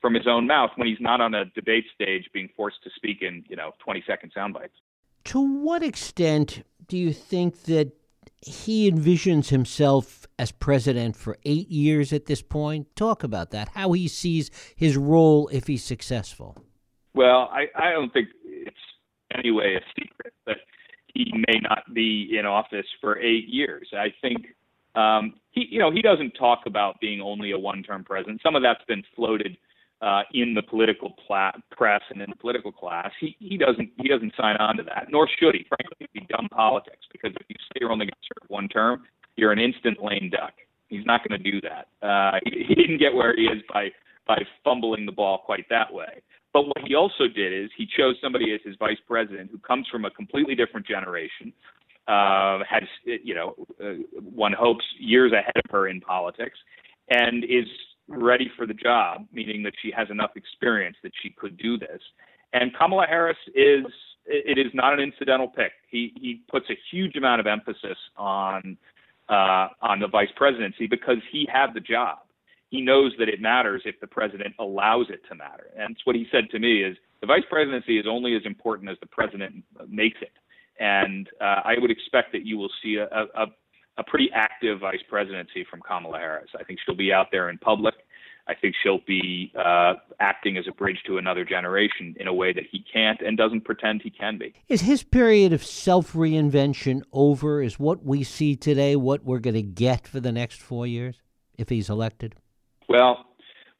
from 0.00 0.14
his 0.14 0.26
own 0.26 0.46
mouth 0.46 0.70
when 0.76 0.88
he's 0.88 1.00
not 1.00 1.20
on 1.20 1.34
a 1.34 1.44
debate 1.46 1.84
stage 1.94 2.28
being 2.32 2.48
forced 2.56 2.82
to 2.84 2.90
speak 2.96 3.22
in, 3.22 3.44
you 3.48 3.56
know, 3.56 3.72
20 3.84 4.02
second 4.06 4.32
sound 4.34 4.54
bites. 4.54 4.74
To 5.24 5.40
what 5.40 5.82
extent 5.82 6.62
do 6.88 6.96
you 6.96 7.12
think 7.12 7.64
that 7.64 7.92
he 8.42 8.90
envisions 8.90 9.50
himself 9.50 10.26
as 10.38 10.50
president 10.50 11.16
for 11.16 11.36
eight 11.44 11.68
years 11.68 12.12
at 12.12 12.26
this 12.26 12.40
point? 12.40 12.94
Talk 12.96 13.22
about 13.22 13.50
that, 13.50 13.68
how 13.70 13.92
he 13.92 14.08
sees 14.08 14.50
his 14.74 14.96
role 14.96 15.48
if 15.48 15.66
he's 15.66 15.84
successful. 15.84 16.56
Well, 17.14 17.50
I, 17.52 17.66
I 17.76 17.92
don't 17.92 18.12
think 18.12 18.28
it's 18.44 18.76
any 19.36 19.50
way 19.50 19.76
a 19.76 19.80
secret 20.00 20.32
that 20.46 20.58
he 21.14 21.32
may 21.48 21.58
not 21.60 21.92
be 21.92 22.36
in 22.38 22.46
office 22.46 22.86
for 23.00 23.18
eight 23.18 23.48
years. 23.48 23.88
I 23.92 24.12
think 24.22 24.46
um, 24.94 25.34
he, 25.50 25.66
you 25.70 25.78
know, 25.78 25.90
he 25.90 26.02
doesn't 26.02 26.32
talk 26.32 26.60
about 26.66 27.00
being 27.00 27.20
only 27.20 27.50
a 27.50 27.58
one-term 27.58 28.04
president. 28.04 28.40
Some 28.42 28.56
of 28.56 28.62
that's 28.62 28.84
been 28.86 29.02
floated 29.14 29.56
uh, 30.02 30.22
in 30.32 30.54
the 30.54 30.62
political 30.62 31.14
pla- 31.26 31.52
press 31.70 32.02
and 32.10 32.22
in 32.22 32.30
the 32.30 32.36
political 32.36 32.72
class. 32.72 33.10
He 33.20 33.36
he 33.38 33.56
doesn't 33.56 33.90
he 34.00 34.08
doesn't 34.08 34.32
sign 34.36 34.56
on 34.56 34.76
to 34.78 34.82
that, 34.84 35.08
nor 35.10 35.28
should 35.28 35.54
he. 35.54 35.66
Frankly, 35.68 35.96
it'd 36.00 36.12
be 36.12 36.26
dumb 36.34 36.48
politics 36.50 37.06
because 37.12 37.32
if 37.40 37.46
you 37.48 37.56
say 37.58 37.78
you're 37.80 37.92
only 37.92 38.06
going 38.06 38.12
to 38.12 38.28
serve 38.40 38.50
one 38.50 38.68
term, 38.68 39.04
you're 39.36 39.52
an 39.52 39.58
instant 39.58 39.98
lame 40.02 40.30
duck. 40.30 40.54
He's 40.88 41.06
not 41.06 41.26
going 41.26 41.40
to 41.40 41.50
do 41.50 41.60
that. 41.62 41.88
Uh, 42.06 42.38
he, 42.44 42.64
he 42.68 42.74
didn't 42.74 42.98
get 42.98 43.14
where 43.14 43.34
he 43.36 43.42
is 43.42 43.62
by 43.72 43.90
by 44.26 44.38
fumbling 44.64 45.06
the 45.06 45.12
ball 45.12 45.38
quite 45.44 45.68
that 45.70 45.92
way. 45.92 46.22
But 46.52 46.66
what 46.66 46.78
he 46.86 46.94
also 46.94 47.28
did 47.28 47.52
is 47.52 47.70
he 47.76 47.86
chose 47.86 48.16
somebody 48.20 48.52
as 48.52 48.60
his 48.64 48.74
vice 48.78 48.98
president 49.06 49.50
who 49.52 49.58
comes 49.58 49.86
from 49.90 50.04
a 50.04 50.10
completely 50.10 50.54
different 50.54 50.86
generation, 50.86 51.52
uh, 52.08 52.58
has, 52.68 52.82
you 53.04 53.34
know, 53.34 53.54
uh, 53.82 53.94
one 54.34 54.52
hopes 54.52 54.84
years 54.98 55.32
ahead 55.32 55.54
of 55.56 55.70
her 55.70 55.86
in 55.86 56.00
politics, 56.00 56.58
and 57.08 57.44
is 57.44 57.66
ready 58.10 58.50
for 58.56 58.66
the 58.66 58.74
job, 58.74 59.26
meaning 59.32 59.62
that 59.62 59.72
she 59.80 59.90
has 59.96 60.08
enough 60.10 60.32
experience 60.36 60.96
that 61.02 61.12
she 61.22 61.30
could 61.30 61.56
do 61.56 61.78
this. 61.78 62.00
And 62.52 62.74
Kamala 62.76 63.06
Harris 63.06 63.38
is 63.54 63.84
it 64.26 64.58
is 64.58 64.72
not 64.74 64.92
an 64.92 65.00
incidental 65.00 65.48
pick. 65.48 65.72
He 65.88 66.12
he 66.16 66.42
puts 66.50 66.66
a 66.70 66.78
huge 66.90 67.16
amount 67.16 67.40
of 67.40 67.46
emphasis 67.46 67.96
on 68.16 68.76
uh, 69.28 69.68
on 69.80 70.00
the 70.00 70.08
vice 70.08 70.28
presidency 70.36 70.86
because 70.86 71.18
he 71.30 71.48
had 71.50 71.68
the 71.72 71.80
job. 71.80 72.18
He 72.68 72.80
knows 72.80 73.12
that 73.18 73.28
it 73.28 73.40
matters 73.40 73.82
if 73.84 73.98
the 74.00 74.06
president 74.06 74.54
allows 74.58 75.06
it 75.10 75.20
to 75.28 75.34
matter. 75.34 75.70
And 75.76 75.96
what 76.04 76.14
he 76.14 76.26
said 76.30 76.50
to 76.50 76.58
me 76.58 76.84
is 76.84 76.96
the 77.20 77.26
vice 77.26 77.42
presidency 77.48 77.98
is 77.98 78.06
only 78.08 78.36
as 78.36 78.42
important 78.44 78.90
as 78.90 78.96
the 79.00 79.06
president 79.06 79.64
makes 79.88 80.18
it. 80.20 80.32
And 80.78 81.28
uh, 81.40 81.62
I 81.64 81.74
would 81.78 81.90
expect 81.90 82.32
that 82.32 82.46
you 82.46 82.56
will 82.56 82.70
see 82.82 82.96
a, 82.96 83.06
a, 83.06 83.46
a 83.98 84.04
pretty 84.04 84.30
active 84.34 84.80
vice 84.80 85.02
presidency 85.08 85.66
from 85.68 85.80
Kamala 85.80 86.18
Harris. 86.18 86.50
I 86.58 86.64
think 86.64 86.78
she'll 86.84 86.96
be 86.96 87.12
out 87.12 87.26
there 87.30 87.50
in 87.50 87.58
public. 87.58 87.94
I 88.48 88.54
think 88.54 88.74
she'll 88.82 89.02
be 89.06 89.52
uh, 89.56 89.94
acting 90.18 90.56
as 90.56 90.64
a 90.66 90.72
bridge 90.72 90.98
to 91.06 91.18
another 91.18 91.44
generation 91.44 92.16
in 92.18 92.26
a 92.26 92.34
way 92.34 92.52
that 92.52 92.64
he 92.70 92.84
can't 92.92 93.20
and 93.20 93.36
doesn't 93.36 93.64
pretend 93.64 94.02
he 94.02 94.10
can 94.10 94.38
be. 94.38 94.54
Is 94.68 94.80
his 94.80 95.02
period 95.04 95.52
of 95.52 95.64
self 95.64 96.14
reinvention 96.14 97.02
over? 97.12 97.62
Is 97.62 97.78
what 97.78 98.04
we 98.04 98.24
see 98.24 98.56
today 98.56 98.96
what 98.96 99.24
we're 99.24 99.38
going 99.38 99.54
to 99.54 99.62
get 99.62 100.08
for 100.08 100.18
the 100.18 100.32
next 100.32 100.60
four 100.60 100.86
years 100.86 101.22
if 101.58 101.68
he's 101.68 101.88
elected? 101.88 102.34
Well, 102.88 103.24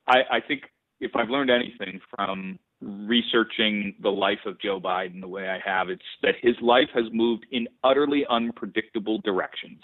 I, 0.07 0.19
I 0.31 0.41
think 0.47 0.63
if 1.01 1.17
I've 1.17 1.31
learned 1.31 1.51
anything 1.51 2.01
from 2.15 2.59
researching 2.81 3.95
the 4.03 4.11
life 4.11 4.39
of 4.47 4.61
Joe 4.61 4.81
Biden 4.81 5.21
the 5.21 5.29
way 5.29 5.49
I 5.49 5.59
have, 5.65 5.91
it's 5.91 6.03
that 6.23 6.35
his 6.41 6.57
life 6.63 6.89
has 6.95 7.05
moved 7.13 7.47
in 7.51 7.69
utterly 7.85 8.25
unpredictable 8.29 9.21
directions. 9.21 9.81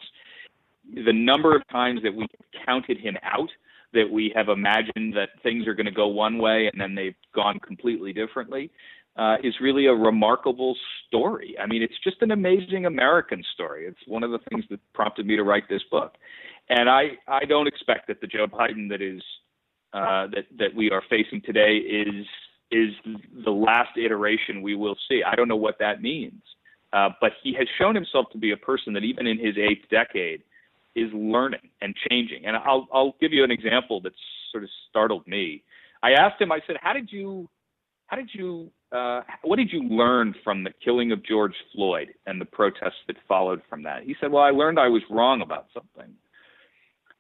The 1.04 1.12
number 1.12 1.54
of 1.54 1.66
times 1.68 2.00
that 2.04 2.14
we 2.14 2.26
counted 2.64 2.98
him 2.98 3.16
out 3.22 3.48
that 3.92 4.11
we 4.11 4.32
have 4.35 4.48
imagined 4.48 5.14
that 5.14 5.30
things 5.42 5.66
are 5.66 5.74
going 5.74 5.87
to 5.87 5.92
go 5.92 6.06
one 6.09 6.38
way 6.38 6.68
and 6.70 6.80
then 6.80 6.94
they've 6.94 7.14
gone 7.35 7.59
completely 7.61 8.12
differently 8.12 8.70
uh, 9.16 9.37
is 9.42 9.54
really 9.61 9.87
a 9.87 9.94
remarkable 9.94 10.76
story. 11.06 11.56
I 11.61 11.66
mean, 11.66 11.82
it's 11.82 11.98
just 12.04 12.20
an 12.20 12.30
amazing 12.30 12.87
American 12.87 13.42
story. 13.54 13.87
It's 13.87 13.98
one 14.06 14.22
of 14.22 14.30
the 14.30 14.38
things 14.50 14.64
that 14.70 14.80
prompted 14.92 15.26
me 15.26 15.37
to 15.37 15.42
write 15.42 15.68
this 15.68 15.82
book. 15.90 16.14
And 16.68 16.88
I, 16.90 17.12
I 17.26 17.44
don't 17.44 17.66
expect 17.66 18.09
that 18.09 18.20
the 18.20 18.26
Joe 18.26 18.46
Biden 18.46 18.88
that 18.90 19.00
is 19.00 19.22
uh, 19.92 20.26
that 20.35 20.44
that 20.59 20.74
we 20.74 20.90
are 20.90 21.02
facing 21.09 21.40
today 21.40 21.76
is 21.76 22.26
is 22.70 22.90
the 23.44 23.50
last 23.50 23.96
iteration 23.96 24.62
we 24.62 24.74
will 24.74 24.96
see. 25.09 25.22
I 25.24 25.35
don't 25.35 25.48
know 25.48 25.57
what 25.57 25.79
that 25.79 26.02
means, 26.02 26.42
uh, 26.92 27.11
but 27.20 27.33
he 27.42 27.55
has 27.55 27.68
shown 27.79 27.94
himself 27.94 28.26
to 28.33 28.38
be 28.38 28.52
a 28.52 28.57
person 28.57 28.92
that 28.94 29.05
even 29.05 29.26
in 29.26 29.38
his 29.38 29.57
eighth 29.57 29.88
decade 29.90 30.42
is 30.94 31.11
learning 31.12 31.68
and 31.81 31.94
changing. 32.09 32.46
And 32.46 32.57
I'll 32.57 32.88
I'll 32.92 33.14
give 33.20 33.33
you 33.33 33.44
an 33.44 33.50
example 33.50 34.00
that 34.02 34.12
sort 34.50 34.64
of 34.64 34.70
startled 34.88 35.26
me. 35.26 35.62
I 36.02 36.12
asked 36.12 36.40
him. 36.40 36.50
I 36.50 36.61
said, 36.66 36.76
"How 36.81 36.92
did 36.92 37.12
you, 37.12 37.48
how 38.07 38.16
did 38.16 38.31
you, 38.33 38.70
uh, 38.92 39.22
what 39.42 39.57
did 39.57 39.70
you 39.72 39.83
learn 39.83 40.35
from 40.42 40.64
the 40.64 40.70
killing 40.85 41.12
of 41.12 41.24
George 41.24 41.55
Floyd 41.74 42.09
and 42.26 42.40
the 42.40 42.44
protests 42.44 43.02
that 43.07 43.16
followed 43.29 43.62
from 43.68 43.83
that?" 43.85 44.02
He 44.05 44.16
said, 44.20 44.33
"Well, 44.33 44.42
I 44.42 44.50
learned 44.50 44.79
I 44.79 44.88
was 44.88 45.02
wrong 45.11 45.42
about 45.42 45.66
something." 45.72 46.12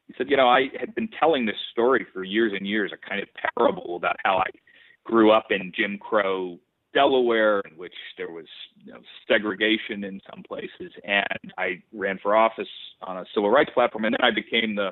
He 0.08 0.14
said, 0.16 0.30
"You 0.30 0.36
know, 0.36 0.48
I 0.48 0.68
had 0.78 0.94
been 0.94 1.08
telling 1.20 1.46
this 1.46 1.56
story 1.72 2.06
for 2.12 2.24
years 2.24 2.52
and 2.56 2.66
years, 2.66 2.92
a 2.92 3.08
kind 3.08 3.20
of 3.20 3.28
parable 3.56 3.96
about 3.96 4.16
how 4.24 4.38
I 4.38 4.46
grew 5.06 5.32
up 5.32 5.46
in 5.50 5.72
Jim 5.74 5.98
Crow 5.98 6.58
Delaware, 6.92 7.60
in 7.70 7.76
which 7.76 7.94
there 8.16 8.30
was 8.30 8.46
you 8.84 8.92
know, 8.92 9.00
segregation 9.28 10.04
in 10.04 10.20
some 10.30 10.42
places, 10.42 10.92
and 11.04 11.52
I 11.58 11.82
ran 11.92 12.18
for 12.22 12.34
office 12.34 12.68
on 13.02 13.18
a 13.18 13.24
civil 13.34 13.50
rights 13.50 13.70
platform, 13.74 14.04
and 14.04 14.14
then 14.14 14.24
I 14.26 14.34
became 14.34 14.74
the 14.74 14.90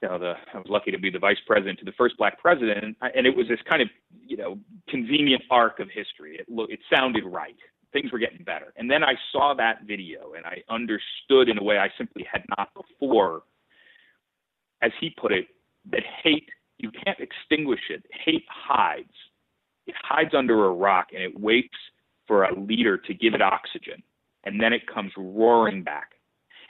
you 0.00 0.08
know, 0.08 0.18
the 0.18 0.34
I 0.54 0.58
was 0.58 0.68
lucky 0.68 0.92
to 0.92 0.98
be 0.98 1.10
the 1.10 1.18
vice 1.18 1.38
president 1.46 1.80
to 1.80 1.84
the 1.84 1.92
first 1.98 2.16
black 2.16 2.38
president, 2.40 2.96
and 3.02 3.26
it 3.26 3.36
was 3.36 3.48
this 3.48 3.58
kind 3.68 3.82
of 3.82 3.88
you 4.24 4.36
know 4.36 4.58
convenient 4.88 5.42
arc 5.50 5.80
of 5.80 5.88
history. 5.92 6.36
It 6.38 6.48
looked, 6.48 6.72
it 6.72 6.80
sounded 6.94 7.24
right. 7.24 7.56
Things 7.92 8.12
were 8.12 8.18
getting 8.18 8.44
better, 8.44 8.72
and 8.76 8.88
then 8.90 9.02
I 9.02 9.14
saw 9.32 9.54
that 9.54 9.82
video, 9.84 10.34
and 10.36 10.46
I 10.46 10.62
understood 10.68 11.48
in 11.48 11.58
a 11.58 11.62
way 11.62 11.78
I 11.78 11.88
simply 11.98 12.24
had 12.30 12.44
not 12.56 12.68
before, 12.74 13.42
as 14.82 14.92
he 15.00 15.10
put 15.10 15.32
it, 15.32 15.46
that 15.90 16.02
hate 16.22 16.48
you 16.78 16.90
can't 16.90 17.18
extinguish 17.20 17.80
it. 17.90 18.04
Hate 18.24 18.44
hides, 18.48 19.12
it 19.86 19.94
hides 20.02 20.34
under 20.36 20.66
a 20.66 20.72
rock 20.72 21.08
and 21.12 21.22
it 21.22 21.38
waits 21.38 21.76
for 22.26 22.44
a 22.44 22.60
leader 22.60 22.98
to 22.98 23.14
give 23.14 23.34
it 23.34 23.42
oxygen, 23.42 24.02
and 24.44 24.60
then 24.60 24.72
it 24.72 24.82
comes 24.86 25.12
roaring 25.16 25.82
back. 25.82 26.12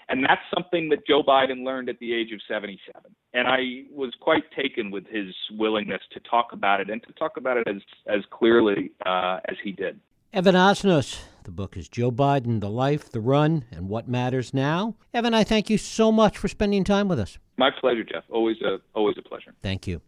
And 0.08 0.24
that's 0.24 0.40
something 0.54 0.88
that 0.88 1.06
Joe 1.06 1.22
Biden 1.22 1.64
learned 1.64 1.90
at 1.90 1.98
the 1.98 2.14
age 2.14 2.32
of 2.32 2.40
77. 2.48 3.02
And 3.34 3.46
I 3.46 3.84
was 3.92 4.12
quite 4.20 4.44
taken 4.56 4.90
with 4.90 5.06
his 5.06 5.34
willingness 5.58 6.00
to 6.12 6.20
talk 6.20 6.52
about 6.52 6.80
it 6.80 6.88
and 6.88 7.02
to 7.02 7.12
talk 7.12 7.36
about 7.36 7.58
it 7.58 7.68
as, 7.68 7.82
as 8.06 8.22
clearly 8.30 8.92
uh, 9.04 9.40
as 9.48 9.56
he 9.62 9.72
did. 9.72 10.00
Evan 10.30 10.54
Osnos. 10.54 11.20
The 11.44 11.50
book 11.50 11.74
is 11.74 11.88
Joe 11.88 12.10
Biden, 12.10 12.60
The 12.60 12.68
Life, 12.68 13.10
The 13.10 13.20
Run, 13.20 13.64
and 13.70 13.88
What 13.88 14.08
Matters 14.08 14.52
Now. 14.52 14.94
Evan, 15.14 15.32
I 15.32 15.42
thank 15.42 15.70
you 15.70 15.78
so 15.78 16.12
much 16.12 16.36
for 16.36 16.48
spending 16.48 16.84
time 16.84 17.08
with 17.08 17.18
us. 17.18 17.38
My 17.56 17.70
pleasure, 17.70 18.04
Jeff. 18.04 18.24
Always 18.28 18.60
a, 18.60 18.76
always 18.94 19.16
a 19.18 19.22
pleasure. 19.22 19.54
Thank 19.62 19.86
you. 19.86 20.02